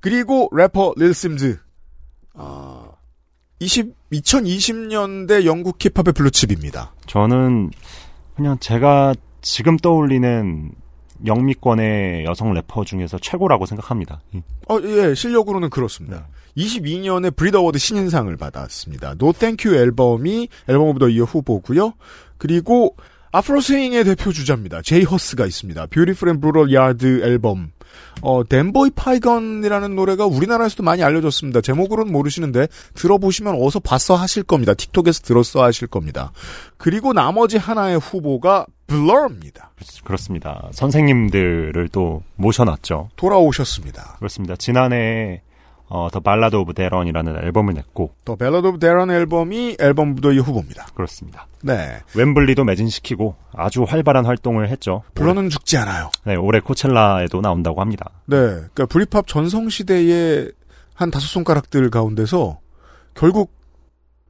[0.00, 1.58] 그리고 래퍼 릴 심즈.
[2.34, 2.90] 아,
[3.60, 6.92] 20, 2020년대 영국 힙합의 블루칩입니다.
[7.06, 7.70] 저는
[8.36, 10.70] 그냥 제가 지금 떠올리는
[11.26, 14.20] 영미권의 여성 래퍼 중에서 최고라고 생각합니다.
[14.34, 16.26] 이- 어, 예, 실력으로는 그렇습니다.
[16.56, 19.14] 22년에 브릿 어워드 신인상을 받았습니다.
[19.14, 21.92] No Thank You 앨범이 Album of the Year 후보고요.
[22.36, 22.96] 그리고
[23.30, 24.82] Afro swing의 대표 주자입니다.
[24.82, 25.86] 제이 허스가 있습니다.
[25.86, 27.70] Beautiful and Brutal Yard 앨범.
[28.20, 31.60] 어, 덴보이 파이건이라는 노래가 우리나라에서도 많이 알려졌습니다.
[31.60, 34.74] 제목으로는 모르시는데 들어보시면 어서 봤어 하실 겁니다.
[34.74, 36.32] 틱톡에서 들었어 하실 겁니다.
[36.76, 39.70] 그리고 나머지 하나의 후보가 블러입니다.
[40.04, 40.68] 그렇습니다.
[40.72, 43.10] 선생님들을 또 모셔놨죠.
[43.16, 44.16] 돌아오셨습니다.
[44.18, 44.56] 그렇습니다.
[44.56, 45.42] 지난해
[45.90, 50.86] 어, The Ballad of Darren이라는 앨범을 냈고 The Ballad of Darren 앨범이 Album Year 후보입니다.
[50.94, 51.46] 그렇습니다.
[51.62, 52.00] 네.
[52.14, 55.02] 웸블리도 매진시키고 아주 활발한 활동을 했죠.
[55.14, 56.10] 블러는 죽지 않아요.
[56.24, 58.10] 네, 올해 코첼라에도 나온다고 합니다.
[58.26, 60.52] 네, 그러니까 브리팝 전성 시대의
[60.94, 62.58] 한 다섯 손가락들 가운데서
[63.14, 63.52] 결국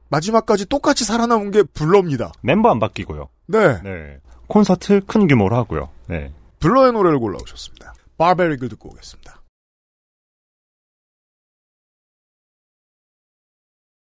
[0.09, 2.31] 마지막까지 똑같이 살아남은 게 블러입니다.
[2.41, 3.29] 멤버 안 바뀌고요.
[3.47, 4.17] 네, 네.
[4.47, 5.89] 콘서트 큰 규모로 하고요.
[6.07, 6.31] 네.
[6.59, 7.93] 블러의 노래를 골라오셨습니다.
[8.17, 9.38] 바베릭을 듣고 오겠습니다.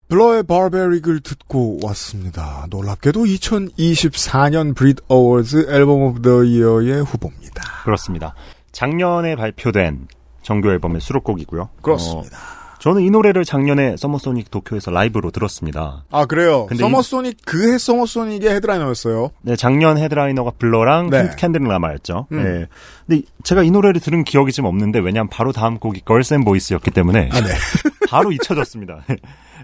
[0.08, 2.66] 블러의 바베릭을 듣고 왔습니다.
[2.70, 7.62] 놀랍게도 2024년 브릿 어워즈 Album of the Year의 후보입니다.
[7.84, 8.34] 그렇습니다.
[8.70, 10.06] 작년에 발표된
[10.42, 11.70] 정규 앨범의 수록곡이고요.
[11.82, 12.36] 그렇습니다.
[12.36, 16.04] 어, 저는 이 노래를 작년에 서머소닉 도쿄에서 라이브로 들었습니다.
[16.12, 16.66] 아 그래요.
[16.66, 19.30] 근데 서머소닉 그해 서머소닉의 headliner였어요.
[19.42, 21.30] 네, 작년 headliner가 블러랑 네.
[21.36, 22.28] 캔드릭 라마였죠.
[22.30, 22.44] 음.
[22.44, 22.66] 네.
[23.08, 26.92] 근데 제가 이 노래를 들은 기억이 좀 없는데 왜냐면 바로 다음 곡이 Girls and Boys였기
[26.92, 27.48] 때문에 아 네.
[28.08, 29.02] 바로 잊혀졌습니다.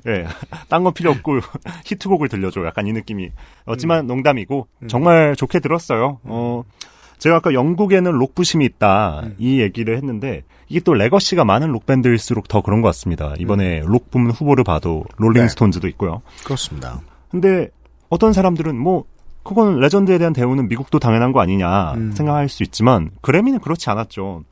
[0.06, 0.26] 예.
[0.68, 1.40] 딴거 필요 없고
[1.86, 2.64] 히트곡을 들려줘.
[2.66, 3.30] 약간 이 느낌이.
[3.64, 6.18] 없지만 농담이고 정말 좋게 들었어요.
[6.24, 6.64] 어
[7.18, 12.48] 제가 아까 영국에는 록 부심이 있다 이 얘기를 했는데 이게 또 레거시가 많은 록 밴드일수록
[12.48, 13.34] 더 그런 것 같습니다.
[13.38, 16.22] 이번에 록 부문 후보를 봐도 롤링스톤즈도 있고요.
[16.44, 17.00] 그렇습니다.
[17.30, 17.68] 근데
[18.08, 19.04] 어떤 사람들은 뭐
[19.44, 22.12] 그건 레전드에 대한 대우는 미국도 당연한 거 아니냐 음.
[22.12, 24.44] 생각할 수 있지만 그래미는 그렇지 않았죠.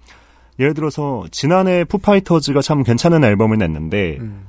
[0.58, 4.46] 예를 들어서 지난해 푸파이터즈가 참 괜찮은 앨범을 냈는데 음.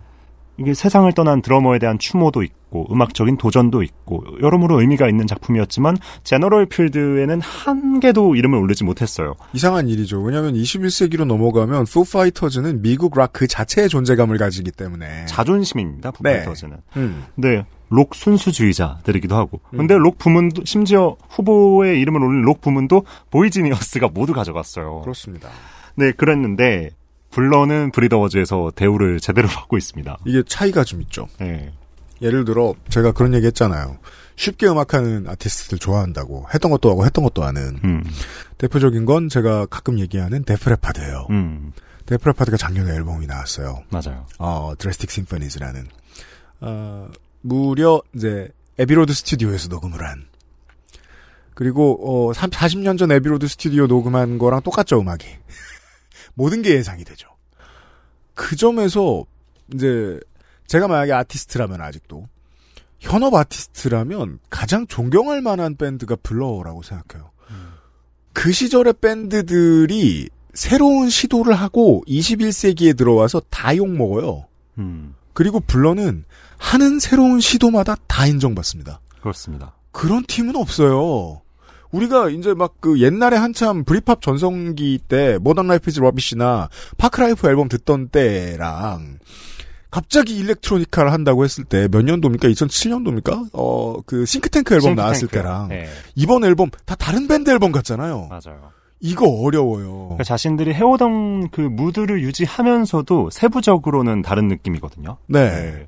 [0.62, 6.68] 이게 세상을 떠난 드러머에 대한 추모도 있고 음악적인 도전도 있고 여러모로 의미가 있는 작품이었지만 제너럴
[6.68, 9.34] 필드에는 한 개도 이름을 올리지 못했어요.
[9.54, 10.22] 이상한 일이죠.
[10.22, 15.26] 왜냐하면 21세기로 넘어가면 푸 파이터즈는 미국 락 그 자체의 존재감을 가지기 때문에.
[15.26, 16.12] 자존심입니다.
[16.12, 16.78] 푸파이터즈는.
[16.98, 17.24] 음.
[17.36, 19.62] 네, 록 순수주의자들이기도 하고.
[19.70, 25.00] 근데 록 부문도 심지어 후보에 이름을 올린 록 부문도 보이지니어스가 모두 가져갔어요.
[25.02, 25.50] 그렇습니다.
[25.96, 26.90] 네, 그랬는데
[27.32, 30.18] 블러는 브릿 어워즈에서 대우를 제대로 받고 있습니다.
[30.26, 31.28] 이게 차이가 좀 있죠.
[31.40, 31.74] 네.
[32.22, 33.98] 예를 들어 제가 그런 얘기 했잖아요.
[34.36, 38.04] 쉽게 음악하는 아티스트들 좋아한다고 했던 것도 하고 했던 것도 하는 음,
[38.60, 41.28] 대표적인 건 제가 가끔 얘기하는 데프 레파드예요.
[41.32, 41.74] 음,
[42.06, 43.84] 데프 레파드가 작년에 앨범이 나왔어요.
[43.90, 44.26] 맞아요.
[44.38, 45.88] 어, Drastic Symphonies라는
[46.62, 47.10] 어,
[47.42, 50.26] 무려 이제 애비로드 스튜디오에서 녹음을 한
[51.54, 55.26] 그리고 어 40년 전 애비로드 스튜디오 녹음한 거랑 똑같죠 음악이
[56.34, 57.30] 모든 게 예상이 되죠.
[58.34, 59.26] 그 점에서
[59.74, 60.20] 이제
[60.68, 62.28] 제가 만약에 아티스트라면 아직도
[63.00, 67.32] 현업 아티스트라면 가장 존경할 만한 밴드가 블러라고 생각해요.
[68.34, 74.46] 그 시절의 밴드들이 새로운 시도를 하고 21세기에 들어와서 다 욕먹어요.
[74.78, 76.26] 음, 그리고 블러는
[76.58, 79.02] 하는 새로운 시도마다 다 인정받습니다.
[79.22, 79.76] 그렇습니다.
[79.92, 81.42] 그런 팀은 없어요.
[81.92, 87.68] 우리가 이제 막 그 옛날에 한참 브리팝 전성기 때 Modern Life Is Rubbish나 Parklife 앨범
[87.70, 89.20] 듣던 때랑
[89.92, 92.48] 갑자기 electronica를 한다고 했을 때 몇 년도입니까?
[92.48, 93.50] 2007년도입니까?
[93.54, 95.44] 어, 그 Think Tank 앨범 나왔을 Think Tank.
[95.48, 98.30] 때랑 네, 이번 앨범 다 다른 밴드 앨범 같잖아요.
[98.30, 98.72] 맞아요.
[99.02, 100.06] 이거 어려워요.
[100.10, 105.18] 그러니까 자신들이 해오던 그 무드를 유지하면서도 세부적으로는 다른 느낌이거든요.
[105.28, 105.88] 네.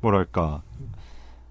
[0.00, 0.62] 뭐랄까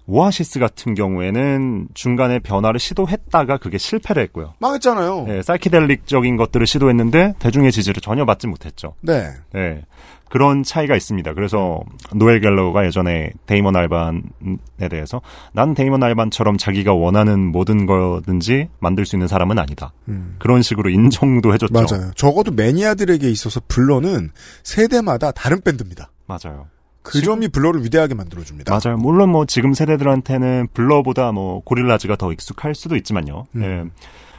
[0.06, 4.54] 오아시스 같은 경우에는 중간에 변화를 시도했다가 그게 실패를 했고요.
[4.60, 5.24] 망했잖아요.
[5.26, 8.94] 네, 사이키델릭적인 것들을 시도했는데 대중의 지지를 전혀 받지 못했죠.
[9.00, 9.30] 네.
[9.52, 9.82] 네.
[10.28, 11.34] 그런 차이가 있습니다.
[11.34, 11.80] 그래서
[12.14, 15.20] 노엘 갤러거가 예전에 데이먼 알반에 대해서
[15.52, 19.92] 난 데이먼 알반처럼 자기가 원하는 모든 거든지 만들 수 있는 사람은 아니다.
[20.08, 20.34] 음.
[20.38, 21.72] 그런 식으로 인정도 해줬죠.
[21.72, 22.10] 맞아요.
[22.16, 24.30] 적어도 매니아들에게 있어서 블러는
[24.64, 26.10] 세대마다 다른 밴드입니다.
[26.26, 26.66] 맞아요.
[27.06, 28.72] 그 점이 블러를 위대하게 만들어줍니다.
[28.72, 28.98] 맞아요.
[28.98, 33.46] 물론 뭐 지금 세대들한테는 블러보다 뭐 고릴라즈가 더 익숙할 수도 있지만요.
[33.54, 33.62] 음.
[33.62, 33.66] 예.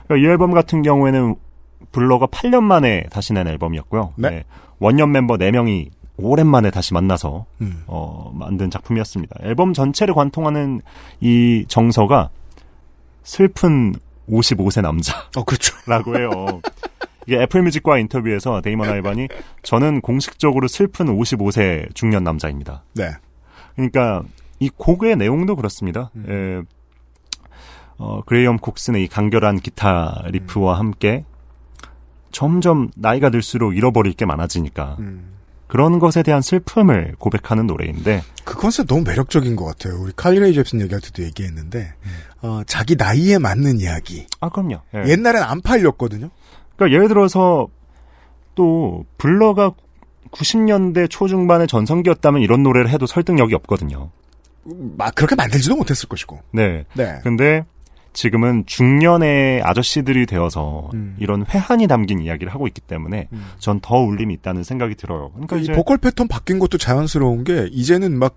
[0.08, 1.36] 그러니까 이 앨범 같은 경우에는
[1.92, 4.14] 블러가 8년 만에 다시 낸 앨범이었고요.
[4.18, 4.28] 네.
[4.30, 4.44] 예.
[4.80, 7.84] 원년 멤버 4명이 오랜만에 다시 만나서 음.
[7.88, 9.36] 어, 만든 작품이었습니다.
[9.44, 10.82] 앨범 전체를 관통하는
[11.22, 12.30] 이 정서가
[13.24, 13.94] 슬픈
[14.30, 15.76] 55세 남자라고 어, 그렇죠.
[16.18, 16.62] 해요.
[17.28, 19.28] 이게 애플뮤직과 인터뷰에서 데이먼 알반이
[19.62, 22.84] 저는 공식적으로 슬픈 55세 중년 남자입니다.
[22.94, 23.12] 네.
[23.76, 24.24] 그러니까
[24.60, 26.10] 이 곡의 내용도 그렇습니다.
[26.16, 26.26] 음.
[26.30, 26.78] 예,
[27.98, 31.26] 어, 그레이엄 콕슨의 이 간결한 기타 리프와 함께
[32.32, 35.34] 점점 나이가 들수록 잃어버릴 게 많아지니까 음.
[35.68, 40.00] 그런 것에 대한 슬픔을 고백하는 노래인데 그 컨셉 너무 매력적인 것 같아요.
[40.02, 41.94] 우리 칼리 레이 젭슨 얘기할 때도 얘기했는데,
[42.42, 44.26] 어, 자기 나이에 맞는 이야기.
[44.40, 44.80] 아 그럼요.
[44.96, 45.10] 예.
[45.10, 46.30] 옛날엔 안 팔렸거든요.
[46.78, 47.68] 그러니까 예를 들어서
[48.56, 49.74] 또 블러가
[50.32, 54.10] 90년대 초중반의 전성기였다면 이런 노래를 해도 설득력이 없거든요.
[54.98, 56.40] 막 그렇게 만들지도 못했을 것이고.
[56.52, 56.86] 네.
[56.94, 57.20] 네.
[57.24, 57.66] 근데
[58.14, 61.16] 지금은 중년의 아저씨들이 되어서 음.
[61.20, 63.46] 이런 회한이 담긴 이야기를 하고 있기 때문에 음.
[63.60, 65.32] 전더 울림이 있다는 생각이 들어요.
[65.34, 68.36] 그러니까 이 보컬 패턴 바뀐 것도 자연스러운 게 이제는 막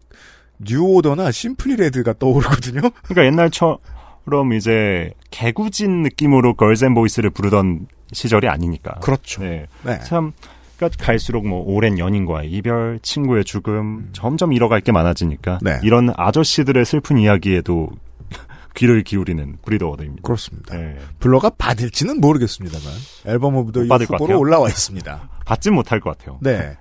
[0.59, 2.83] 뉴오더나 심플리 레드가 떠오르거든요.
[3.05, 8.95] 그러니까 옛날처럼 이제 개구진 느낌으로 Girls and Boys를 부르던 시절이 아니니까.
[9.01, 9.43] 그렇죠.
[9.43, 9.67] 네.
[9.85, 9.99] 네.
[10.01, 10.33] 참
[10.77, 15.79] 그러니까 갈수록 뭐 오랜 연인과의 이별, 친구의 죽음 점점 잃어갈 게 많아지니까 네.
[15.83, 17.91] 이런 아저씨들의 슬픈 이야기에도
[18.75, 20.23] 귀를 기울이는 브릿 어워드입니다.
[20.23, 20.77] 그렇습니다.
[20.77, 20.97] 네.
[21.19, 22.87] 블러가 받을지는 모르겠습니다만
[23.27, 24.39] Album of the 후보로.
[24.39, 25.29] 올라와 있습니다.
[25.45, 26.39] 받진 못할 것 같아요.
[26.41, 26.77] 네.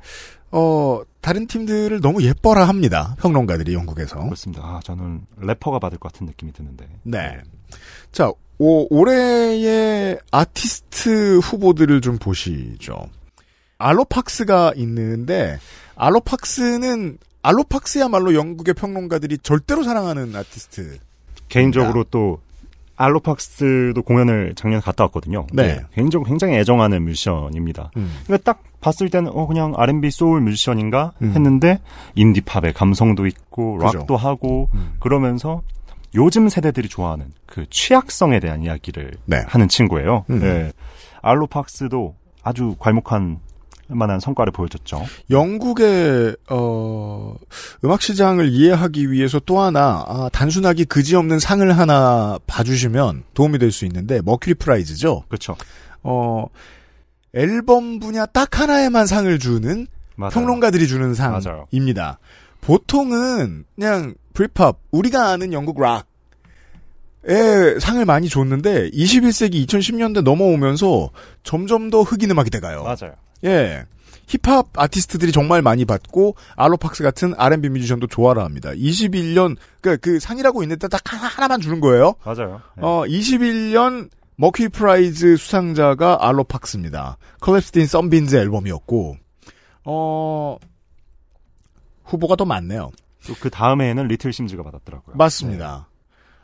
[0.52, 3.15] 어, 다른 팀들을 너무 예뻐라 합니다.
[3.20, 4.20] 평론가들이 영국에서.
[4.24, 4.63] 그렇습니다.
[4.63, 6.88] 아, 저는 래퍼가 받을 것 같은 느낌이 드는데.
[7.04, 7.38] 네.
[8.12, 13.10] 자, 오, 올해의 아티스트 후보들을 좀 보시죠.
[13.78, 15.58] 알로팍스가 있는데,
[15.95, 20.98] 알로팍스는, 알로팍스야말로 영국의 평론가들이 절대로 사랑하는 아티스트.
[21.48, 22.39] 개인적으로 또
[22.98, 25.48] 알로팍스도 공연을 작년에 갔다 왔거든요.
[25.54, 25.80] 네.
[25.93, 27.91] 개인적으로 굉장히 애정하는 뮤지션입니다.
[27.95, 28.12] 음.
[28.26, 31.32] 그러니까 딱 봤을 때는 어 그냥 R&B 소울 뮤지션인가 음.
[31.34, 31.80] 했는데
[32.15, 34.00] 인디 팝의 감성도 있고 그죠.
[34.00, 34.95] 락도 하고 음.
[35.00, 35.62] 그러면서
[36.15, 39.43] 요즘 세대들이 좋아하는 그 취약성에 대한 이야기를 네.
[39.48, 40.26] 하는 친구예요.
[40.30, 40.39] 음.
[40.39, 40.72] 네.
[41.22, 43.39] 알로 파크스도 아주 괄목한
[43.91, 45.04] 만한 성과를 보여줬죠.
[45.32, 47.36] 영국의 어,
[47.84, 53.86] 음악 시장을 이해하기 위해서 또 하나 아, 단순하게 그지없는 상을 하나 봐주시면 도움이 될 수
[53.86, 55.24] 있는데 머큐리 프라이즈죠.
[55.28, 55.56] 그렇죠.
[56.04, 56.45] 어,
[57.34, 60.32] 앨범 분야 딱 하나에만 상을 주는 맞아요.
[60.32, 61.39] 평론가들이 주는 맞아요.
[61.72, 62.19] 상입니다.
[62.62, 66.06] 보통은 그냥 브리팝 우리가 아는 영국 락에
[67.82, 71.10] 상을 많이 줬는데 21세기 2010년대 넘어오면서
[71.43, 72.84] 점점 더 흑인 음악이 돼가요.
[72.84, 73.15] 맞아요.
[73.43, 73.84] 예.
[74.28, 78.69] 힙합 아티스트들이 정말 많이 받고 알로팍스 같은 R&B 뮤지션도 좋아라 합니다.
[78.69, 82.13] 21년 그러니까 그 상이라고 있는데 딱 하나, 하나만 주는 거예요.
[82.23, 82.62] 맞아요.
[82.78, 82.84] 네.
[82.84, 87.17] 어 21년 Mercury Prize 수상자가 알로 파크스입니다.
[87.41, 89.17] Collapsed in Sunbeams 앨범이었고
[89.84, 90.58] 어
[92.06, 92.91] 후보가 더 많네요.
[93.30, 95.15] 또 그 다음에는 리틀 심즈가 받았더라고요.
[95.15, 95.88] 맞습니다.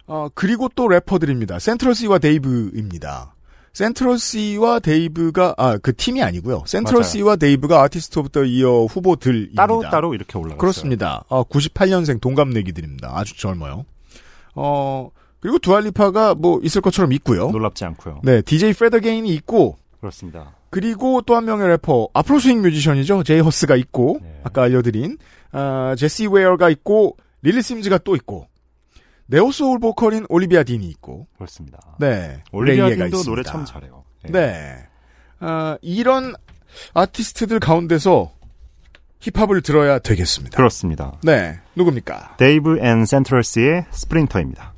[0.07, 1.59] 어, 그리고 또 래퍼들입니다.
[1.59, 3.33] 센트럴 씨와 데이브입니다.
[3.73, 6.63] 센트럴 씨와 데이브가, 아, 그 팀이 아니고요.
[6.65, 9.61] 센트럴 씨와 데이브가 Artist of the Year 후보들입니다.
[9.61, 10.57] 따로 따로 이렇게 올라갔어요.
[10.59, 11.23] 그렇습니다.
[11.27, 13.11] 어, 98년생 동갑내기들입니다.
[13.17, 13.85] 아주 젊어요.
[14.53, 15.09] 어,
[15.41, 17.49] 그리고 두알리파가 뭐 있을 것처럼 있고요.
[17.51, 18.21] 놀랍지 않고요.
[18.23, 20.53] 네, DJ 프레드 어게인이 있고, 그렇습니다.
[20.75, 23.23] 그리고 또 한 명의 래퍼, Afro swing 뮤지션이죠.
[23.23, 24.41] 제이 허스가 있고, 네.
[24.43, 25.17] 아까 알려드린,
[25.53, 28.49] 아, 제시 웨어가 있고, 리틀 심즈가 또 있고,
[29.27, 31.79] neo soul 보컬인 올리비아 딘이 있고, 그렇습니다.
[31.97, 32.41] 네.
[32.51, 33.29] 올리비아 딘도 있습니다.
[33.29, 34.03] 노래 참 잘해요.
[34.25, 34.31] 네.
[34.33, 34.87] 네.
[35.39, 36.35] 아, 이런
[36.93, 38.33] 아티스트들 가운데서
[39.21, 40.57] 힙합을 들어야 되겠습니다.
[40.57, 41.13] 그렇습니다.
[41.23, 41.57] 네.
[41.77, 42.35] 누굽니까?
[42.35, 44.74] 데이브 and 센트럴 씨의 Sprinter입니다.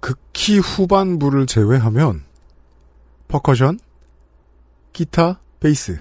[0.00, 2.22] 극히 후반부를 제외하면,
[3.28, 3.78] 퍼커션,
[4.92, 6.00] 기타, 베이스.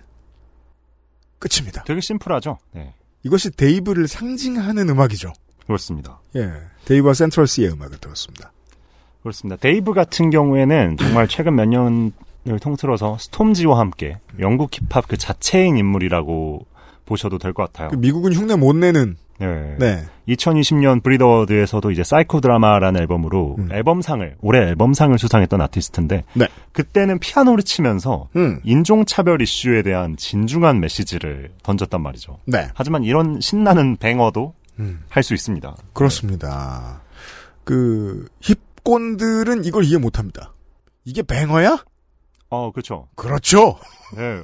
[1.39, 1.83] 끝입니다.
[1.83, 2.57] 되게 심플하죠?
[2.73, 2.93] 네.
[3.23, 5.31] 이것이 데이브를 상징하는 음악이죠.
[5.65, 6.19] 그렇습니다.
[6.35, 6.51] 예.
[6.85, 8.51] 데이브와 센트럴 씨의 음악을 들었습니다.
[9.21, 9.57] 그렇습니다.
[9.61, 12.11] 데이브 같은 경우에는 정말 최근 몇 년을
[12.61, 16.65] 통틀어서 스톰지와 함께 영국 힙합 그 자체인 인물이라고
[17.05, 17.89] 보셔도 될 것 같아요.
[17.89, 19.75] 그 미국은 흉내 못 내는 네.
[19.79, 20.05] 네.
[20.27, 23.71] 2020년 BRIT Award에서도 이제 Psychodrama라는 앨범으로 음.
[23.71, 26.47] 앨범상을 올해 앨범상을 수상했던 아티스트인데 네.
[26.73, 28.59] 그때는 피아노를 치면서 음.
[28.63, 32.39] 인종차별 이슈에 대한 진중한 메시지를 던졌단 말이죠.
[32.45, 32.67] 네.
[32.73, 35.03] 하지만 이런 신나는 banger도 음.
[35.09, 35.75] 할수 있습니다.
[35.93, 37.01] 그렇습니다.
[37.63, 40.53] 그 힙곤들은 이걸 이해 못 합니다.
[41.05, 41.83] 이게 뱅어야?
[42.49, 43.07] 어, 그렇죠.
[43.15, 43.77] 그렇죠.
[44.15, 44.41] 네.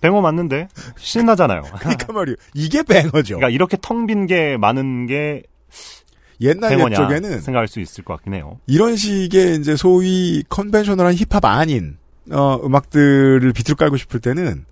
[0.00, 1.62] 뱅어 맞는데 신나잖아요.
[1.80, 2.36] 그러니까 말이에요.
[2.54, 3.36] 이게 뱅어죠.
[3.36, 5.42] 그러니까 이렇게 텅 빈 게 많은 게
[6.40, 8.58] 옛날 뱅어냐 옛적에는 생각할 수 있을 것 같긴 해요.
[8.66, 11.96] 이런 식의 이제 소위 컨벤셔널한 힙합 아닌
[12.30, 14.64] 어, 음악들을 비트를 깔고 싶을 때는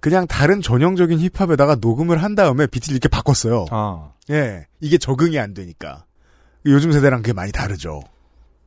[0.00, 3.66] 그냥 다른 전형적인 힙합에다가 녹음을 한 다음에 비트를 이렇게 바꿨어요.
[3.70, 6.04] 아, 예, 이게 적응이 안 되니까
[6.66, 8.02] 요즘 세대랑 그게 많이 다르죠.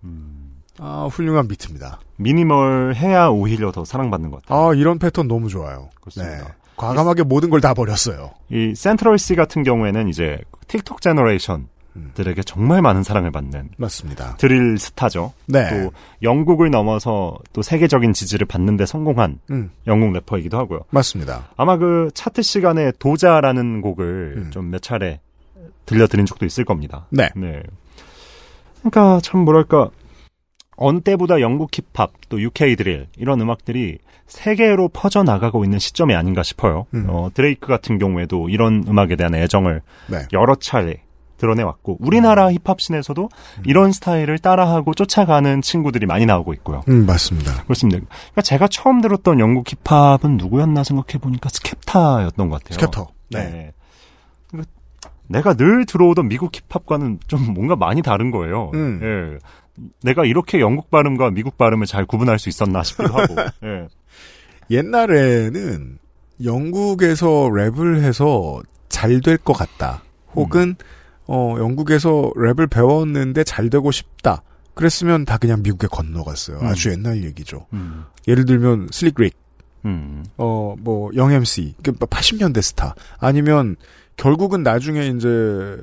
[0.04, 0.47] 음,
[0.80, 2.00] 아 훌륭한 비트입니다.
[2.18, 4.70] 미니멀 해야 오히려 더 사랑받는 것 같아요.
[4.70, 5.90] 아 이런 패턴 너무 좋아요.
[6.02, 6.38] 그렇습니다.
[6.38, 6.44] 네.
[6.76, 8.32] 과감하게 모든 걸 다 버렸어요.
[8.50, 10.38] 이 센트럴 씨 같은 경우에는 이제
[10.68, 11.68] 틱톡 generation
[12.14, 14.36] 들에게 정말 많은 사랑을 받는 맞습니다.
[14.38, 15.34] 드릴 스타죠.
[15.48, 15.68] 네.
[15.72, 20.82] 또 영국을 넘어서 또 세계적인 지지를 받는데 성공한 음, 영국 래퍼이기도 하고요.
[20.92, 21.48] 맞습니다.
[21.58, 24.52] 아마 그 차트 시간에 Doja라는 곡을 음.
[24.52, 25.20] 좀몇 차례
[25.88, 27.08] 들려드린 적도 있을 겁니다.
[27.10, 27.30] 네.
[27.36, 27.64] 네.
[28.84, 29.90] 그러니까 참 뭐랄까
[30.78, 36.44] 어느 때보다 영국 힙합 또 UK drill 이런 음악들이 세계로 퍼져 나가고 있는 시점이 아닌가
[36.44, 36.86] 싶어요.
[36.94, 37.08] 음.
[37.10, 40.28] 어, 드레이크 같은 경우에도 이런 음악에 대한 애정을 네.
[40.34, 41.02] 여러 차례
[41.38, 43.64] 드러내왔고 우리나라 힙합 scene에서도 음.
[43.66, 46.84] 이런 스타일을 따라하고 쫓아가는 친구들이 많이 나오고 있고요.
[46.90, 47.64] 음, 맞습니다.
[47.64, 48.00] 그렇습니다.
[48.00, 52.80] 그러니까 제가 처음 들었던 영국 힙합은 누구였나 생각해 보니까 스켑타였던 것 같아요.
[52.80, 53.08] 스켑타.
[53.30, 53.40] 네.
[53.50, 53.74] 네.
[54.50, 54.72] 그러니까
[55.28, 58.72] 내가 늘 들어오던 미국 힙합과는 좀 뭔가 많이 다른 거예요.
[58.74, 59.00] 음.
[59.04, 59.40] 예.
[60.04, 63.36] 내가 이렇게 영국 발음과 미국 발음을 잘 구분할 수 있었나 싶기도 하고.
[63.64, 63.88] 예.
[64.70, 65.98] 옛날에는
[66.44, 70.04] 영국에서 랩을 해서 잘 될 것 같다.
[70.36, 70.76] 혹은
[71.26, 74.44] 어 영국에서 랩을 배웠는데 잘 되고 싶다.
[74.74, 76.60] 그랬으면 다 그냥 미국에 건너갔어요.
[76.60, 76.66] 음.
[76.68, 77.66] 아주 옛날 얘기죠.
[77.74, 78.06] 음.
[78.28, 79.36] 예를 들면 슬릭 릭,
[79.86, 80.24] 음.
[80.38, 83.76] 어뭐 영MC, 그 80년대 스타 아니면
[84.16, 85.78] 결국은 나중에 이제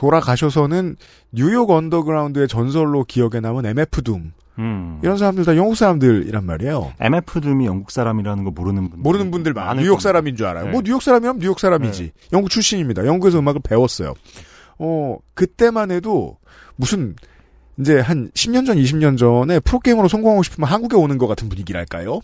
[0.00, 0.96] 돌아가셔서는
[1.30, 4.98] 뉴욕 언더그라운드의 전설로 기억에 남은 MF 둠 음.
[5.02, 6.94] 이런 사람들 다 영국 사람들이란 말이에요.
[7.00, 9.84] MF 둠이 영국 사람이라는 거 모르는 분들 모르는 분들 많아요.
[9.84, 10.00] 뉴욕.
[10.00, 10.64] 사람인 줄 알아요.
[10.64, 10.70] 네.
[10.70, 12.12] 뭐 뉴욕 사람이면 뉴욕 사람이지.
[12.32, 13.04] 영국 출신입니다.
[13.04, 14.14] 영국에서 음악을 배웠어요.
[14.78, 16.38] 어, 그때만 해도
[16.76, 17.14] 무슨
[17.78, 22.20] 이제 한 10년 전, 20년 전에 프로게이머로 성공하고 싶으면 한국에 오는 것 같은 분위기랄까요?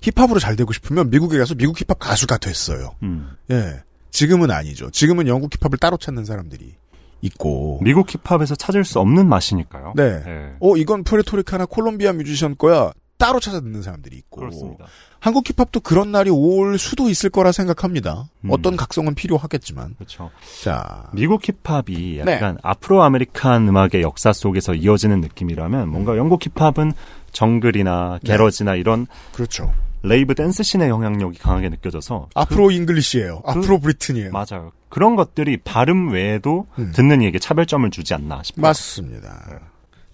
[0.00, 2.94] 힙합으로 잘 되고 싶으면 미국에 가서 미국 힙합 가수가 됐어요.
[3.02, 3.32] 음.
[3.50, 3.82] 예.
[4.10, 4.90] 지금은 아니죠.
[4.90, 6.74] 지금은 영국 힙합을 따로 찾는 사람들이
[7.22, 7.80] 있고.
[7.82, 9.92] 미국 힙합에서 찾을 수 없는 맛이니까요.
[9.96, 10.22] 네.
[10.26, 10.52] 예.
[10.60, 12.92] 어, 이건 푸에르토리코나 콜롬비아 뮤지션 거야.
[13.18, 14.40] 따로 찾아 듣는 사람들이 있고.
[14.40, 14.86] 그렇습니다.
[15.18, 18.30] 한국 힙합도 그런 날이 올 수도 있을 거라 생각합니다.
[18.40, 18.50] 음.
[18.50, 19.94] 어떤 각성은 필요하겠지만.
[19.96, 20.30] 그렇죠.
[20.62, 22.32] 자, 미국 힙합이 네.
[22.32, 26.94] 약간 Afro American 음악의 역사 속에서 이어지는 느낌이라면 뭔가 영국 힙합은
[27.32, 28.32] 정글이나 네.
[28.32, 29.70] garage나 이런 그렇죠.
[30.02, 33.42] rave dance scene의 영향력이 강하게 느껴져서 Afro English예요.
[33.44, 34.30] Afro Briton이에요.
[34.32, 34.72] 맞아요.
[34.88, 36.92] 그런 것들이 발음 외에도 음.
[36.94, 38.62] 듣는 이에게 차별점을 주지 않나 싶어요.
[38.62, 39.60] 맞습니다.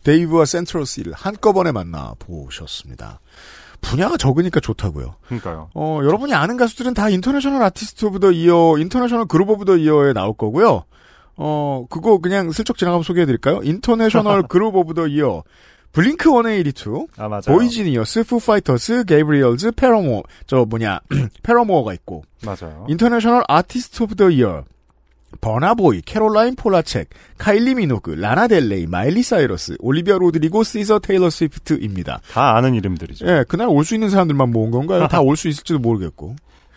[0.03, 3.21] 데이브와 센트럴 씨를 한꺼번에 만나 보셨습니다.
[3.81, 5.17] 분야가 적으니까 좋다고요.
[5.27, 5.71] 그러니까요.
[5.75, 10.13] 어, 여러분이 아는 가수들은 다 International Artist of the Year, International Group of the Year에
[10.13, 10.85] 나올 거고요.
[11.37, 13.61] 어, 그거 그냥 슬쩍 지나가면 소개해 드릴까요?
[13.63, 15.43] International Group of the Year.
[15.97, 17.41] 블링크 182, 아 맞아요.
[17.47, 21.01] 보이지니어스, 푸파이터스, 게이브리얼즈, 패러모어, 저 뭐냐,
[21.43, 22.85] 패러모어가 있고, 맞아요.
[22.89, 24.65] International Artist of the Year,
[25.41, 32.21] 버나보이, 캐롤라인 폴라첵, 카일리 미노그, 라나 델레이, 마일리 사이러스, 올리비아 로드리고, 시저 테일러 스위프트입니다.
[32.31, 33.27] 다 아는 이름들이죠.
[33.27, 35.09] 예, 그날 올 수 있는 사람들만 모은 건가요?
[35.09, 36.37] 다 올 수 있을지도 모르겠고.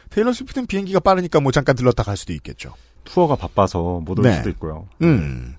[0.10, 2.73] 테일러 스위프트는 비행기가 빠르니까 뭐 잠깐 들렀다 갈 수도 있겠죠.
[3.03, 4.34] 투어가 바빠서 못올 네.
[4.38, 4.88] 수도 있고요.
[5.01, 5.55] 음.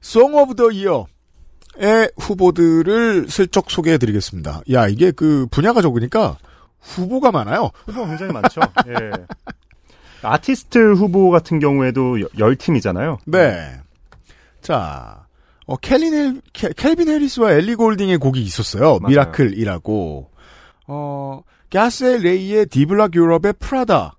[0.00, 1.06] Song of the Year
[1.78, 4.62] 의 후보들을 슬쩍 소개해 드리겠습니다.
[4.72, 6.38] 야, 이게 그 분야가 적으니까
[6.80, 7.70] 후보가 많아요.
[7.86, 8.60] 후보가 굉장히 많죠.
[8.88, 9.10] 예.
[10.22, 13.18] 아티스트 후보 같은 경우에도 여- 열 팀이잖아요.
[13.26, 13.72] 네.
[14.62, 15.26] 자,
[15.66, 18.98] 어, 켈린 헬, 캐- 켈빈 해리스와 엘리 골딩의 곡이 있었어요.
[19.00, 19.08] 맞아요.
[19.08, 20.30] Miracle이라고.
[20.88, 24.14] 어, 카소의 레이의 디블락 유럽의 Prada.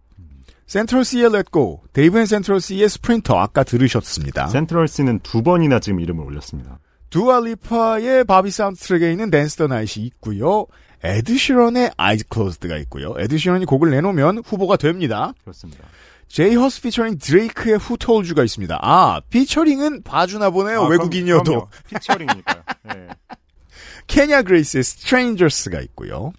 [0.67, 4.47] 센트럴 씨의 Let Go, 데이브 and 센트럴 씨의 Sprinter 아까 들으셨습니다.
[4.47, 6.79] 센트럴 씨는 두 번이나 지금 이름을 올렸습니다.
[7.09, 10.65] 두아 리파의 바비 사운드 트랙에 있는 Dance the Night이 있고요.
[11.03, 13.13] 에드 시런의 Eyes Closed가 있고요.
[13.17, 15.33] 에드 시런이 곡을 내놓으면 후보가 됩니다.
[15.41, 15.85] 그렇습니다.
[16.27, 18.79] 제이 허스 피처링 드레이크의 Who Told You가 있습니다.
[18.81, 20.83] 아, featuring은 봐주나 보네요.
[20.83, 21.69] 아, 외국인이어도.
[21.89, 22.63] featuring이니까요.
[22.95, 23.07] 예.
[24.07, 26.33] 케냐 그레이스의 Strangers가 있고요.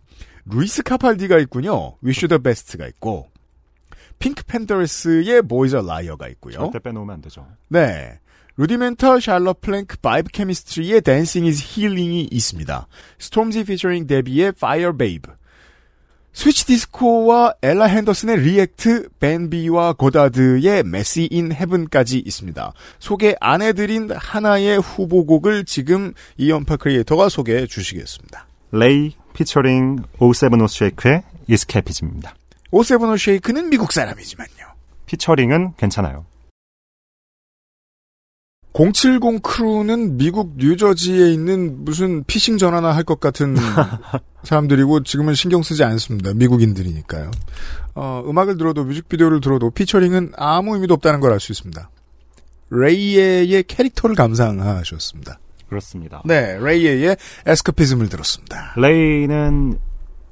[0.44, 1.96] 루이스 카팔디가 있군요.
[2.00, 3.30] Wish You the Best가 있고.
[4.18, 6.54] 핑크팬서리스의 Boy's a Liar가 있고요.
[6.54, 7.46] 절대 빼놓으면 안 되죠.
[7.68, 8.18] 네.
[8.58, 12.88] 루디멘털 샬럿 플랭크 바이브 케미스트리의 Dancing Is Healing이 있습니다.
[13.20, 15.30] 스톰지 피처링 데비의 파이어 베이브.
[16.32, 22.72] 스위치 디스코와 엘라 헨더슨의 React, 벤비와 고다드의 Messy in Heaven까지 있습니다.
[22.98, 28.44] 소개 안 해드린 하나의 후보곡을 지금 이현파 크리에이터가 소개해 주시겠습니다.
[28.72, 32.34] 레이 피처링 오세븐 오 쉐이크의 Escapism입니다.
[32.72, 34.66] 오세븐 오 쉐이크는 미국 사람이지만요.
[35.06, 36.26] 피처링은 괜찮아요.
[38.74, 43.56] 070 크루는 미국 뉴저지에 있는 무슨 피싱 전화나 할 것 같은
[44.44, 46.32] 사람들이고 지금은 신경 쓰지 않습니다.
[46.34, 47.30] 미국인들이니까요.
[47.94, 51.90] 어, 음악을 들어도 뮤직비디오를 들어도 피처링은 아무 의미도 없다는 걸 알 수 있습니다.
[52.70, 55.38] 레이의 캐릭터를 감상하셨습니다.
[55.68, 56.22] 그렇습니다.
[56.24, 57.16] 네, 레이의
[57.46, 58.74] Escapism을 들었습니다.
[58.76, 59.78] 레이는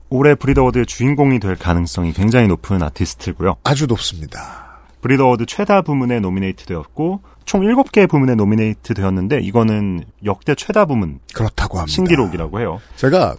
[0.09, 3.57] 올해 브릿 어워드의 주인공이 될 가능성이 굉장히 높은 아티스트고요.
[3.65, 4.79] 아주 높습니다.
[5.01, 11.21] 브릿 어워드 최다 부문에 노미네이트 되었고 총 7개 부문에 노미네이트 되었는데 이거는 역대 최다 부문
[11.33, 11.95] 그렇다고 합니다.
[11.95, 12.81] 신기록이라고 해요.
[12.97, 13.37] 제가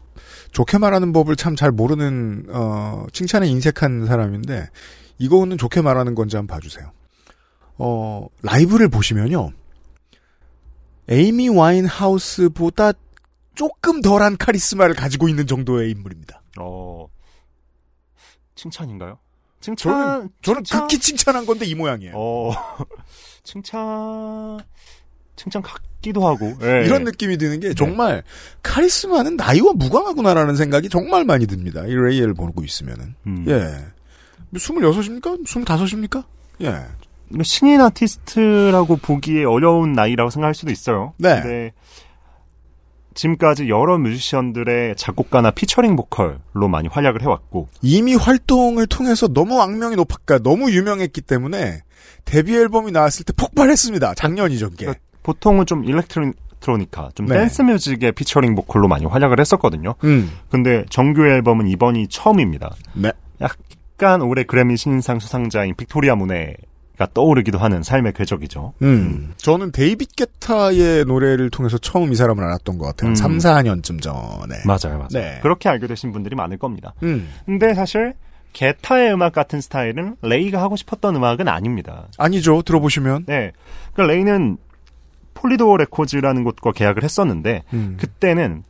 [0.53, 4.69] 좋게 말하는 법을 참 잘 모르는 어, 칭찬에 인색한 사람인데
[5.19, 6.89] 이거는 좋게 말하는 건지 한번 봐주세요.
[7.79, 9.51] 어, 라이브를 보시면요.
[11.09, 12.93] 에이미 와인하우스보다
[13.55, 16.41] 조금 덜한 카리스마를 가지고 있는 정도의 인물입니다.
[16.59, 17.07] 어
[18.55, 19.17] 칭찬인가요?
[19.61, 20.81] 칭찬 저는, 저는 칭찬?
[20.87, 22.13] 극히 칭찬한 건데 이 모양이에요.
[22.15, 22.51] 어
[23.47, 24.59] 칭찬
[25.37, 26.85] 칭찬 같기도 하고 예.
[26.85, 27.69] 이런 느낌이 드는 네.
[27.69, 28.23] 게 정말
[28.61, 31.85] 카리스마는 나이와 무관하구나라는 생각이 정말 많이 듭니다.
[31.85, 33.15] 이 레이를 보고 있으면은.
[33.25, 33.45] 음.
[33.47, 33.85] 예.
[34.53, 35.45] 26입니까?
[35.45, 36.25] 25입니까?
[36.63, 37.43] 예.
[37.43, 41.13] 신인 아티스트라고 보기에 어려운 나이라고 생각할 수도 있어요.
[41.17, 41.71] 네.
[43.17, 50.39] 지금까지 여러 뮤지션들의 작곡가나 피처링 보컬로 많이 활약을 해왔고 이미 활동을 통해서 너무 악명이 높았까
[50.39, 51.81] 너무 유명했기 때문에
[52.25, 54.13] 데뷔 앨범이 나왔을 때 폭발했습니다.
[54.13, 54.85] 작년이죠, 그게.
[54.85, 57.39] 그러니까 보통은 좀 일렉트로니카, 좀 네.
[57.39, 59.95] 댄스 뮤직의 피처링 보컬로 많이 활약을 했었거든요.
[60.03, 60.31] 음.
[60.49, 62.75] 근데 정규 앨범은 이번이 처음입니다.
[62.93, 63.11] 네.
[63.41, 68.73] 약간 올해 그래미 신인상 수상자인 빅토리아 모네가 떠오르기도 하는 삶의 궤적이죠.
[68.81, 69.33] 음.
[69.37, 73.11] 저는 데이빗 게타의 노래를 통해서 처음 이 사람을 알았던 것 같아요.
[73.11, 73.15] 음.
[73.15, 74.63] 3, 4년쯤 전에.
[74.65, 75.07] 맞아요, 맞아요.
[75.11, 75.39] 네.
[75.43, 76.95] 그렇게 알게 되신 분들이 많을 겁니다.
[77.03, 77.29] 음.
[77.45, 78.13] 근데 사실
[78.53, 82.07] 게타의 음악 같은 스타일은 레이가 하고 싶었던 음악은 아닙니다.
[82.17, 82.63] 아니죠.
[82.63, 83.25] 들어보시면.
[83.27, 83.51] 네.
[83.93, 84.57] 그러니까 레이는
[85.35, 87.97] 폴리도어 레코즈라는 곳과 계약을 했었는데 음.
[87.99, 88.63] 그때는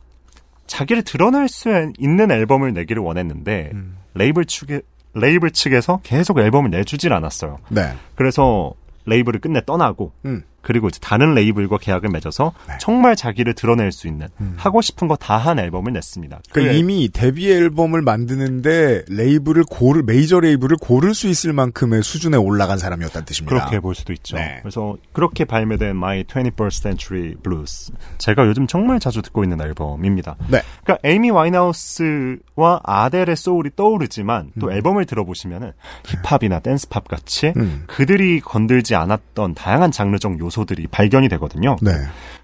[0.66, 3.96] 자기를 드러낼 수 있는 앨범을 내기를 원했는데 음.
[4.12, 4.82] 레이블 측에
[5.18, 7.58] 레이블 측에서 계속 앨범을 내주질 않았어요.
[7.68, 7.92] 네.
[8.14, 8.72] 그래서
[9.06, 10.44] 레이블을 끝내 떠나고 음.
[10.68, 12.74] 그리고 이제 다른 레이블과 계약을 맺어서 네.
[12.78, 14.52] 정말 자기를 드러낼 수 있는 음.
[14.58, 16.40] 하고 싶은 거 다 한 앨범을 냈습니다.
[16.50, 22.36] 그러니까 그 이미 데뷔 앨범을 만드는데 레이블을 고를 메이저 레이블을 고를 수 있을 만큼의 수준에
[22.36, 23.56] 올라간 사람이었다는 뜻입니다.
[23.56, 24.36] 그렇게 볼 수도 있죠.
[24.36, 24.58] 네.
[24.60, 27.92] 그래서 그렇게 발매된 My 21st Century Blues.
[28.18, 30.36] 제가 요즘 정말 자주 듣고 있는 앨범입니다.
[30.48, 30.60] 네.
[30.84, 35.72] 그러니까 에이미 와인하우스와 아델의 소울이 떠오르지만 또 앨범을 들어보시면은
[36.04, 37.84] 힙합이나 댄스팝 같이 음.
[37.86, 41.76] 그들이 건들지 않았던 다양한 장르적 요소 들이 발견이 되거든요.
[41.82, 41.92] 네.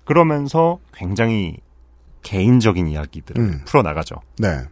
[0.04, 1.56] 그러면서 굉장히
[2.22, 3.60] 개인적인 이야기들을 음.
[3.66, 4.16] 풀어나가죠.
[4.38, 4.64] 네.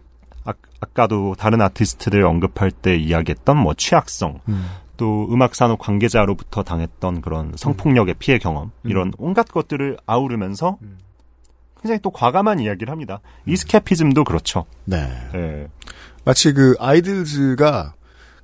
[0.44, 4.66] 아, 아까도 다른 아티스트들 언급할 때 이야기했던 뭐 취약성, 음.
[4.96, 10.98] 또 음악 산업 관계자로부터 당했던 그런 성폭력의 피해 경험 이런 온갖 것들을 아우르면서 음.
[11.80, 13.20] 굉장히 또 과감한 이야기를 합니다.
[13.46, 14.66] 이스케피즘도 그렇죠.
[14.84, 15.08] 네.
[15.34, 15.68] 예.
[16.24, 17.94] 마치 그 아이들즈가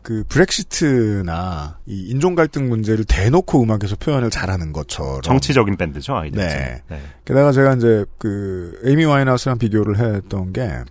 [0.09, 6.41] 그 브렉시트나 이 인종 갈등 문제를 대놓고 음악에서 표현을 잘하는 것처럼 정치적인 밴드죠 아이들.
[6.41, 6.83] 네.
[6.89, 7.03] 네.
[7.27, 10.83] 게다가 제가 이제 그 에이미 와인하우스랑 비교를 했던 게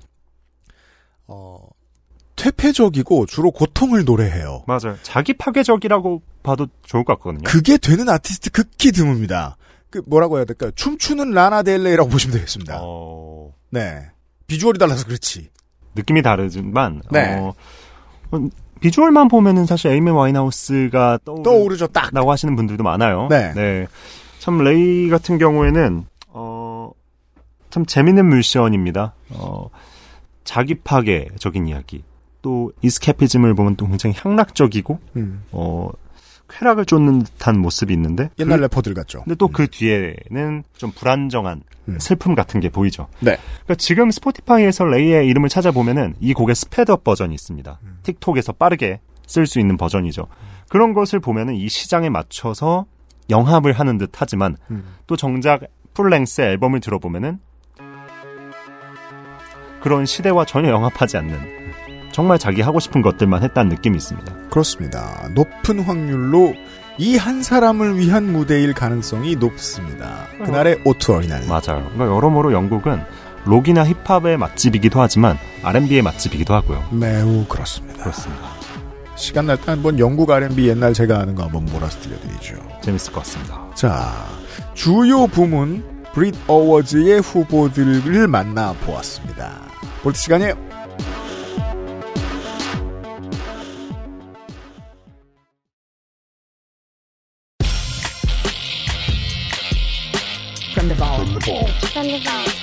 [1.26, 1.68] 어,
[2.36, 4.64] 퇴폐적이고 주로 고통을 노래해요.
[4.68, 4.96] 맞아요.
[5.02, 7.42] 자기 파괴적이라고 봐도 좋을 것 같거든요.
[7.44, 9.56] 그게 되는 아티스트 극히 드뭅니다.
[9.90, 10.70] 그 뭐라고 해야 될까요?
[10.76, 12.82] 춤추는 라나 델레이라고 보시면 되겠습니다.
[12.84, 14.12] 어, 네.
[14.46, 15.50] 비주얼이 달라서 그렇지.
[15.96, 17.34] 느낌이 다르지만 네.
[17.40, 17.56] 어,
[18.36, 22.14] 음, 비주얼만 보면은 사실 에이미 와인하우스가 떠오르, 떠오르죠, 딱.
[22.14, 23.28] 라고 하시는 분들도 많아요.
[23.30, 23.88] 네.
[24.40, 26.92] 참 레이 같은 경우에는 어,
[27.70, 29.14] 참 재밌는 뮤지션입니다.
[29.32, 29.70] 어,
[30.44, 32.04] 자기 파괴적인 이야기.
[32.42, 35.44] 또 이스케피즘을 보면 또 굉장히 향락적이고 음.
[35.52, 35.90] 어,
[36.50, 39.24] 쾌락을 쫓는 듯한 모습이 있는데 옛날 그, 래퍼들 같죠.
[39.24, 42.00] 근데 또 그 뒤에는 좀 불안정한 음.
[42.00, 43.08] 슬픔 같은 게 보이죠.
[43.20, 43.38] 네.
[43.64, 47.80] 그러니까 지금 스포티파이에서 레이의 이름을 찾아보면은 이 곡의 sped up 버전이 있습니다.
[47.84, 48.00] 음.
[48.04, 50.28] 틱톡에서 빠르게 쓸 수 있는 버전이죠.
[50.70, 52.86] 그런 것을 보면은 이 시장에 맞춰서
[53.30, 54.84] 영합을 하는 듯 하지만 음.
[55.06, 55.62] 또 정작
[55.94, 57.40] full length 앨범을 들어보면은
[59.82, 61.67] 그런 시대와 전혀 영합하지 않는
[62.18, 64.34] 정말 자기 하고 싶은 것들만 했다는 느낌이 있습니다.
[64.50, 65.30] 그렇습니다.
[65.36, 66.56] 높은 확률로
[66.98, 70.26] 이 한 사람을 위한 무대일 가능성이 높습니다.
[70.44, 71.46] 그날의 오투 어린아이.
[71.48, 71.84] 맞아요.
[71.94, 73.04] 그러니까 여러모로 영국은
[73.46, 76.84] 록이나 힙합의 맛집이기도 하지만 R&B의 맛집이기도 하고요.
[76.92, 78.00] 매우 그렇습니다.
[78.00, 78.48] 그렇습니다.
[79.16, 82.56] 시간 날 때 한번 영국 R&B 옛날 제가 아는 거 한번 몰아서 들려드리죠.
[82.82, 83.62] 재밌을 것 같습니다.
[83.76, 84.12] 자,
[84.74, 85.84] 주요 부문
[86.16, 89.54] 브릿 어워즈의 후보들을 만나 보았습니다.
[90.02, 90.54] 볼트 시간이에
[102.22, 102.56] Vault.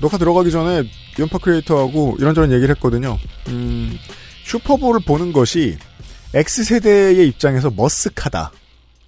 [0.00, 0.88] 녹화 들어가기 전에
[1.18, 3.18] 연파 크리에이터하고 이런저런 얘기를 했거든요.
[3.48, 3.98] 음,
[4.44, 5.78] 슈퍼볼을 보는 것이
[6.34, 8.50] X세대의 입장에서 머쓱하다.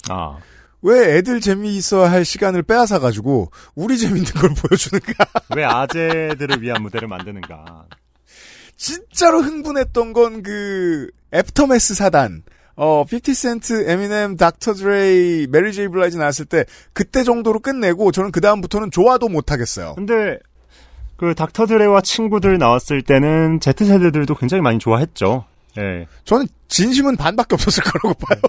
[0.09, 0.39] 아,
[0.83, 5.25] 왜 애들 재미있어 할 시간을 빼앗아가지고 우리 재밌는 걸 보여주는가.
[5.57, 7.87] 왜 아재들을 위한 무대를 만드는가.
[8.77, 12.43] 진짜로 흥분했던 건 그 애프터매스 사단.
[12.77, 18.41] 어, 50센트, 에미넴, 닥터 드레, 메리 제이 블라이즈 나왔을 때 그때 정도로 끝내고 저는 그
[18.41, 19.95] 다음부터는 좋아도 못 하겠어요.
[19.95, 20.39] 근데
[21.17, 25.47] 그 닥터 드레와 친구들 나왔을 때는 Z세대들도 굉장히 많이 좋아했죠.
[25.79, 26.07] 예.
[26.25, 28.41] 저는 진심은 반밖에 없었을 거라고 봐요.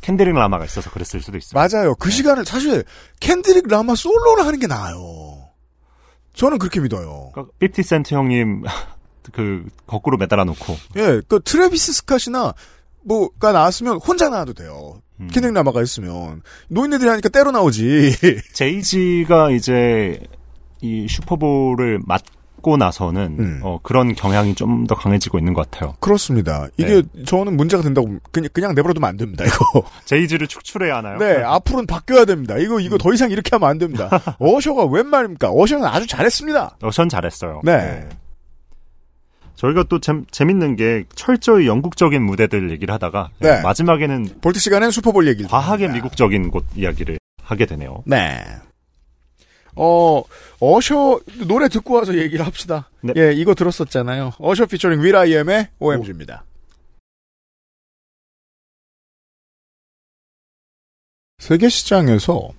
[0.00, 1.52] 켄드릭 라마가 있어서 그랬을 수도 있어요.
[1.54, 1.94] 맞아요.
[1.96, 2.84] 그 시간을 사실
[3.20, 5.48] 켄드릭 라마 솔로를 하는 게 나아요.
[6.34, 7.30] 저는 그렇게 믿어요.
[7.32, 8.62] 그러니까 50센트 형님
[9.32, 12.54] 그 거꾸로 매달아 놓고 예, 그 트래비스 스캇이나
[13.04, 15.00] 뭐가 나왔으면 혼자 나와도 돼요.
[15.20, 15.28] 음.
[15.32, 18.16] 켄드릭 라마가 있으면 노인네들이 하니까 떼로 나오지.
[18.52, 20.18] 제이지가 이제
[20.80, 23.60] 이 슈퍼볼을 맡고 나서는 음.
[23.62, 25.94] 어, 그런 경향이 좀 더 강해지고 있는 것 같아요.
[26.00, 26.66] 그렇습니다.
[26.76, 29.44] 이게 저는 문제가 된다고 그냥 그냥 내버려두면 안 됩니다.
[29.46, 29.84] 이거.
[30.04, 31.18] 제이지를 축출해야 하나요?
[31.18, 32.56] 네, 앞으로는 바뀌어야 됩니다.
[32.58, 34.10] 이거 이거 더 이상 이렇게 하면 안 됩니다.
[34.40, 35.50] 어셔가 웬 말입니까?
[35.52, 36.78] 어셔는 아주 잘했습니다.
[36.82, 37.60] 어, 전 잘했어요.
[37.64, 38.08] 네.
[39.64, 43.62] 저희가 또 재, 재밌는 게 철저히 영국적인 무대들 얘기를 하다가 네.
[43.62, 45.94] 마지막에는 볼트 시간엔 슈퍼볼 얘기를 과하게 듭니다.
[45.94, 48.02] 미국적인 곳 이야기를 하게 되네요.
[48.04, 48.44] 네.
[49.76, 50.22] 어,
[50.60, 52.90] 어셔, 노래 듣고 와서 얘기를 합시다.
[53.00, 53.14] 네.
[53.16, 54.32] 예, 이거 들었었잖아요.
[54.38, 56.44] 어셔 피처링 윌아이엠의 OMG입니다.
[61.38, 62.50] 세계 시장에서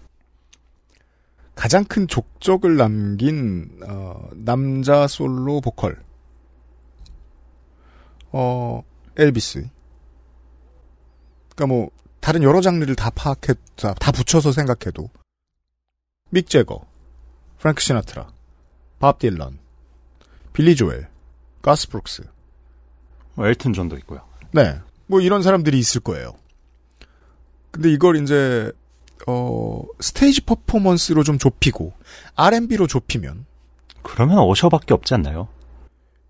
[1.56, 6.05] 가장 큰 족적을 남긴, 어, 남자 솔로 보컬.
[8.38, 8.84] 어,
[9.16, 9.66] 엘비스.
[11.48, 15.10] 그니까 뭐, 다른 여러 장르를 다 파악해, 다, 다 붙여서 생각해도.
[16.32, 16.86] 믹 제거,
[17.60, 18.28] 프랭크 시나트라,
[19.00, 19.58] 밥 딜런,
[20.52, 21.08] 빌리 조엘,
[21.62, 22.24] 가스 브룩스.
[23.36, 24.20] 뭐 엘튼 존도 있고요.
[24.52, 24.82] 네.
[25.08, 26.34] 뭐 이런 사람들이 있을 거예요.
[27.72, 28.70] 근데 이걸 이제,
[29.28, 31.94] 어, 스테이지 퍼포먼스로 좀 좁히고,
[32.36, 33.46] R&B로 좁히면,
[34.04, 35.48] 그러면 어셔밖에 없지 않나요?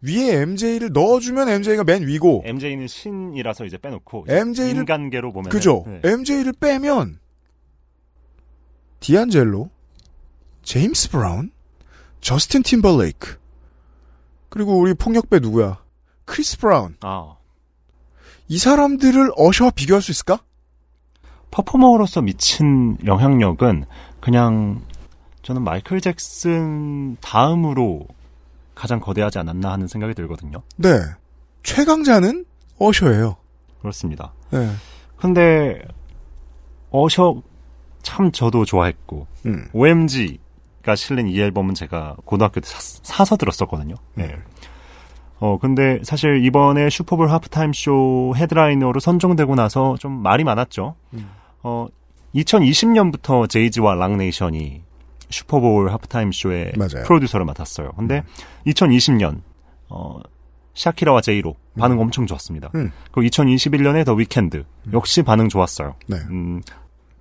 [0.05, 5.49] 위에 MJ를 넣어주면 MJ가 맨 위고, MJ는 신이라서 이제 빼놓고 이제 MJ 를 인간계로 보면
[5.49, 5.83] 그죠?
[5.87, 6.01] 네.
[6.03, 7.19] MJ를 빼면,
[8.99, 9.69] 디안젤로,
[10.63, 11.51] 제임스 브라운,
[12.21, 13.37] 저스틴 팀벌레이크,
[14.49, 15.83] 그리고 우리 폭력배 누구야?
[16.25, 16.95] 크리스 브라운.
[17.01, 17.35] 아
[18.47, 20.39] 이 사람들을 어셔와 비교할 수 있을까?
[21.51, 23.85] 퍼포머로서 미친 영향력은
[24.19, 24.81] 그냥
[25.41, 28.07] 저는 마이클 잭슨 다음으로
[28.75, 30.61] 가장 거대하지 않았나 하는 생각이 들거든요.
[30.77, 30.99] 네.
[31.63, 32.45] 최강자는
[32.77, 33.37] 어셔예요.
[33.79, 34.33] 그렇습니다.
[34.51, 34.69] 네.
[35.17, 35.81] 근데
[36.91, 37.41] 어셔
[38.03, 39.67] 참 저도 좋아했고 음.
[39.73, 43.95] OMG가 실린 이 앨범은 제가 고등학교 때 사, 서 들었었거든요.
[44.13, 44.35] 네.
[45.39, 50.95] 어 근데 사실 이번에 슈퍼볼 하프타임 쇼 headliner로 선정되고 나서 좀 말이 많았죠.
[51.13, 51.29] 음.
[51.63, 51.87] 어
[52.35, 54.83] 2020년부터 제이지와 락네이션이
[55.29, 57.03] 슈퍼볼 하프타임 쇼의 맞아요.
[57.05, 57.91] 프로듀서를 맡았어요.
[57.93, 58.23] 근데
[58.67, 59.41] 2020년
[59.89, 60.19] 어
[60.73, 62.71] 샤키라와 제이로 반응 엄청 좋았습니다.
[62.75, 62.91] 음.
[63.11, 64.63] 그리고 2021년에 더 위켄드
[64.93, 65.95] 역시 반응 좋았어요.
[66.07, 66.17] 네.
[66.29, 66.61] 음,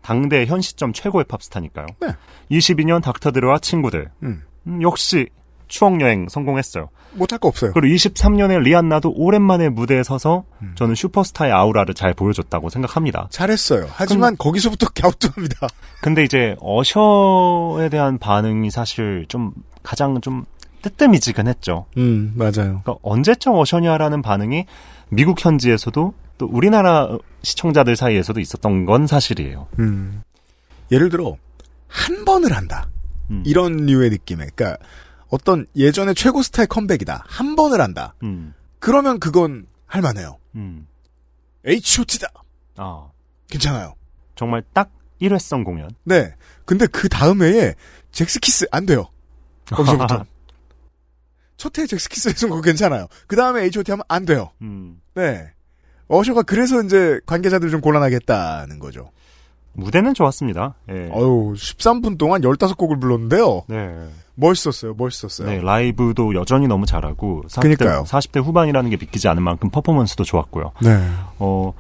[0.03, 1.87] 당대 현 시점 최고의 팝스타니까요.
[2.01, 2.09] 네.
[2.51, 4.43] 22년 닥터 드레와 친구들 음.
[4.67, 5.29] 음, 역시
[5.69, 6.89] 추억 여행 성공했어요.
[7.13, 7.73] 못할 거 없어요.
[7.73, 10.73] 그리고 23년에 리안나도 오랜만에 무대에 서서 음.
[10.75, 13.29] 저는 슈퍼스타의 아우라를 잘 보여줬다고 생각합니다.
[13.31, 13.87] 잘했어요.
[13.91, 15.69] 하지만 거기서부터 갸우뚱합니다.
[16.01, 19.53] 근데 이제 어셔에 대한 반응이 사실 좀
[19.83, 20.45] 가장 좀
[20.83, 21.87] 뜨뜻미지근했죠.
[21.97, 22.53] 음, 맞아요.
[22.83, 24.67] 그러니까 언제적 어셔냐라는 반응이
[25.09, 29.69] 미국 현지에서도 또 우리나라 시청자들 사이에서도 있었던 건 사실이에요.
[29.79, 30.23] 음.
[30.91, 31.37] 예를 들어
[31.89, 32.89] 한 번을 한다.
[33.31, 33.43] 음.
[33.47, 34.47] 이런 류의 느낌에.
[34.55, 34.77] 그러니까
[35.35, 37.25] 어떤 예전의 최고 스타의 컴백이다.
[37.27, 38.15] 한 번을 한다.
[38.23, 40.39] 음, 그러면 그건 할 만해요.
[40.55, 40.87] 음.
[41.67, 42.29] H.O.T다.
[42.77, 43.09] 아,
[43.49, 43.97] 괜찮아요.
[44.37, 45.91] 정말 딱 1회성 공연.
[46.05, 46.37] 네.
[46.65, 47.75] 근데 그 다음 해에
[48.13, 49.09] 잭스키스 안 돼요.
[49.67, 50.25] 거기서부터.
[51.57, 53.09] 첫 해에 잭스키스에서는 그거 괜찮아요.
[53.27, 54.53] 그 다음에 H.O.T 하면 안 돼요.
[54.63, 55.01] 음.
[55.15, 55.51] 네.
[56.07, 59.11] 어셔가 그래서 이제 관계자들 좀 곤란하겠다는 거죠.
[59.75, 60.75] 무대는 좋았습니다.
[60.91, 61.11] 예.
[61.13, 63.63] 어유 13분 동안 15곡을 불렀는데요.
[63.69, 64.09] 네.
[64.37, 64.95] 멋있었어요.
[64.97, 65.49] 멋있었어요.
[65.49, 68.03] 네, 라이브도 여전히 너무 잘하고 40대, 그러니까요.
[68.05, 70.73] 40대 후반이라는 게 믿기지 않을 만큼 퍼포먼스도 좋았고요.
[70.83, 70.99] 네.
[71.39, 71.73] 어,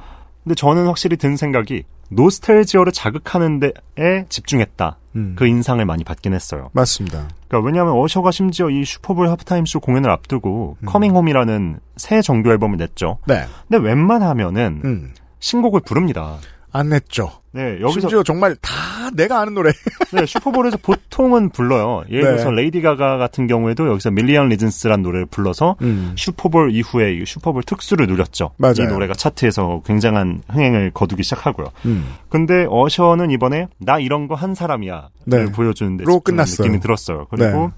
[0.45, 4.99] 근데 저는 확실히 든 생각이 노스탤지어를 자극하는 데에 집중했다.
[5.16, 5.34] 음.
[5.36, 6.70] 그 인상을 많이 받긴 했어요.
[6.72, 7.28] 맞습니다.
[7.49, 10.86] 그러니까 왜냐하면 어셔가 심지어 이 슈퍼볼 하프타임쇼 공연을 앞두고 음.
[10.86, 13.18] Coming Home이라는 새 정규 앨범을 냈죠.
[13.26, 13.47] 네.
[13.68, 15.14] 근데 웬만하면은 음.
[15.38, 16.38] 신곡을 부릅니다.
[16.77, 17.31] 안 냈죠.
[17.53, 18.72] 네, 여기서 심지어 정말 다
[19.14, 19.70] 내가 아는 노래.
[20.12, 22.03] 네, 슈퍼볼에서 보통은 불러요.
[22.11, 22.31] 예를 네.
[22.33, 26.14] 들어서 레이디 가가 같은 경우에도 여기서 Million Reasons란 노래를 불러서 음.
[26.18, 28.51] 슈퍼볼 이후에 이 슈퍼볼 특수를 누렸죠.
[28.57, 28.75] 맞아요.
[28.81, 31.68] 이 노래가 차트에서 굉장한 흥행을 거두기 시작하고요.
[31.87, 32.12] 음.
[32.29, 35.39] 근데 어셔는 이번에 나 이런 거 한 사람이야 네.
[35.39, 36.66] 를 보여주는데 로 끝났어요.
[36.66, 37.29] 느낌이 들었어요.
[37.31, 37.68] 그리고 네.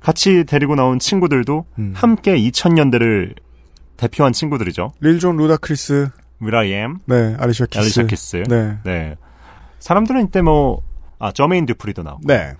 [0.00, 1.92] 같이 데리고 나온 친구들도 음.
[1.96, 3.34] 함께 2000년대를
[3.96, 4.92] 대표한 친구들이죠.
[5.00, 6.10] 릴존 루다크리스.
[6.40, 7.36] will.i.am, 네.
[7.38, 7.78] 알리샤 키스.
[7.78, 8.36] 알리샤 키스.
[8.48, 8.78] 네.
[8.84, 9.16] 네.
[9.80, 10.82] 사람들은 이때 뭐,
[11.18, 12.22] 아, 저메인 듀프리도 나오고.
[12.26, 12.54] 네.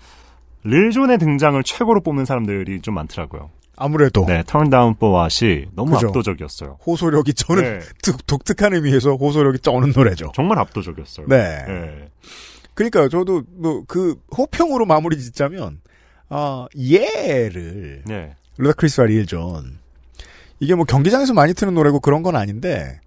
[0.64, 3.50] 릴존의 등장을 최고로 뽑는 사람들이 좀 많더라고요.
[3.76, 6.08] 아무래도 네, Turn Down for What이 너무 그죠.
[6.08, 6.78] 압도적이었어요.
[6.84, 10.32] 호소력이 저는 네, 독- 독특한 의미에서 호소력이 쩌는 노래죠.
[10.34, 11.26] 정말 압도적이었어요.
[11.28, 11.64] 네.
[11.66, 12.08] 네.
[12.74, 15.80] 그러니까 저도 뭐 그 호평으로 마무리 짓자면
[16.28, 18.34] 아 예를 네.
[18.58, 19.78] 루다크리스와 릴존
[20.58, 22.98] 이게 뭐 경기장에서 많이 트는 노래고 그런 건 아닌데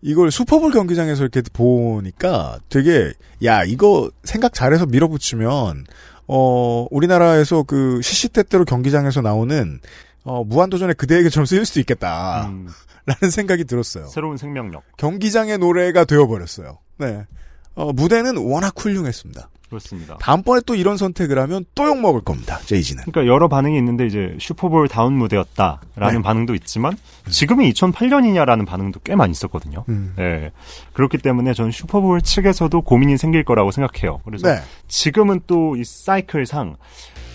[0.00, 3.12] 이걸 슈퍼볼 경기장에서 이렇게 보니까 되게
[3.44, 5.84] 야 이거 생각 잘해서 밀어붙이면
[6.28, 9.80] 어 우리나라에서 그 시시때때로 경기장에서 나오는
[10.24, 14.06] 어 무한도전의 그대에게처럼 쓰일 수도 있겠다라는 음, 생각이 들었어요.
[14.06, 14.82] 새로운 생명력.
[14.98, 16.78] 경기장의 노래가 되어버렸어요.
[16.98, 17.26] 네.
[17.74, 19.48] 어, 무대는 워낙 훌륭했습니다.
[19.68, 20.16] 그렇습니다.
[20.20, 22.58] 다음번에 또 이런 선택을 하면 또 욕 먹을 겁니다.
[22.64, 23.04] 제이지는.
[23.04, 26.22] 그러니까 여러 반응이 있는데 이제 슈퍼볼 다운 무대였다라는 네.
[26.22, 26.96] 반응도 있지만
[27.30, 29.84] 지금이 2008년이냐라는 반응도 꽤 많이 있었거든요.
[29.88, 30.14] 음.
[30.16, 30.50] 네.
[30.92, 34.20] 그렇기 때문에 저는 슈퍼볼 측에서도 고민이 생길 거라고 생각해요.
[34.24, 34.60] 그래서 네.
[34.88, 36.76] 지금은 또 이 사이클상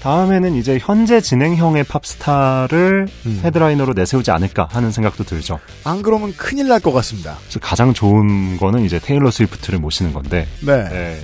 [0.01, 3.41] 다음에는 이제 현재 진행형의 팝스타를 음.
[3.43, 5.59] 헤드라이너로 내세우지 않을까 하는 생각도 들죠.
[5.85, 7.37] 안 그러면 큰일 날 것 같습니다.
[7.61, 10.89] 가장 좋은 거는 이제 테일러 스위프트를 모시는 건데 네.
[10.89, 11.21] 네.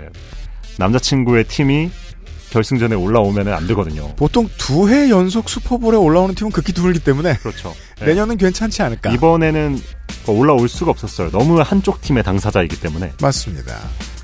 [0.80, 1.92] 남자친구의 팀이
[2.50, 4.16] 결승전에 올라오면 안 되거든요.
[4.16, 7.76] 보통 두 해 연속 슈퍼볼에 올라오는 팀은 극히 드물기 때문에 그렇죠.
[8.00, 8.08] 네.
[8.08, 9.12] 내년은 괜찮지 않을까.
[9.12, 9.80] 이번에는
[10.26, 11.30] 올라올 수가 없었어요.
[11.30, 13.14] 너무 한쪽 팀의 당사자이기 때문에.
[13.22, 13.78] 맞습니다.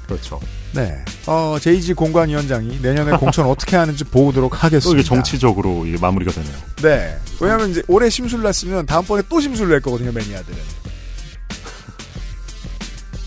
[0.07, 0.39] 그렇죠.
[0.73, 0.95] 네.
[1.27, 4.99] 어, 제이지 공관위원장이 내년에 공천 어떻게 하는지 보도록 또 하겠습니다.
[4.99, 6.53] 이게 정치적으로 이게 마무리가 되네요.
[6.81, 7.15] 네.
[7.39, 10.57] 왜냐면 이제 올해 심술 났으면 다음번에 또 심술 낼 거거든요, 매니아들은.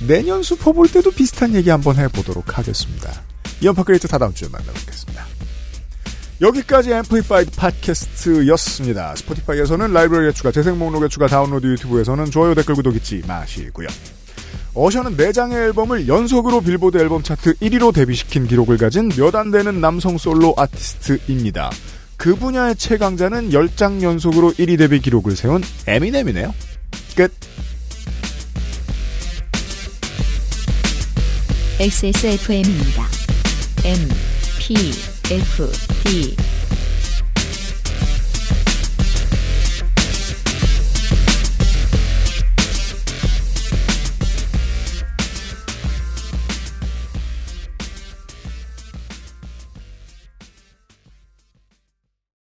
[0.07, 3.13] 내년 슈퍼볼 때도 비슷한 얘기 한번 해보도록 하겠습니다.
[3.61, 5.27] 이현파 크리에이터 다다음 주에 만나뵙겠습니다.
[6.41, 9.17] 여기까지 앰플리파이드 팟캐스트였습니다.
[9.17, 13.89] 스포티파이에서는 라이브러리에 추가, 재생 목록에 추가, 다운로드 유튜브에서는 좋아요, 댓글, 구독 잊지 마시고요.
[14.75, 20.17] 어셔는 4장의 앨범을 연속으로 빌보드 앨범 차트 1위로 데뷔시킨 기록을 가진 몇 안 되는 남성
[20.17, 21.71] 솔로 아티스트입니다.
[22.17, 26.55] 그 분야의 최강자는 10장 연속으로 1위 데뷔 기록을 세운 에미넴이네요.
[27.17, 27.33] 끝.
[31.81, 33.09] XSFM입니다.
[33.85, 34.09] M,
[34.59, 34.75] P,
[35.31, 35.71] F,
[36.05, 36.37] D,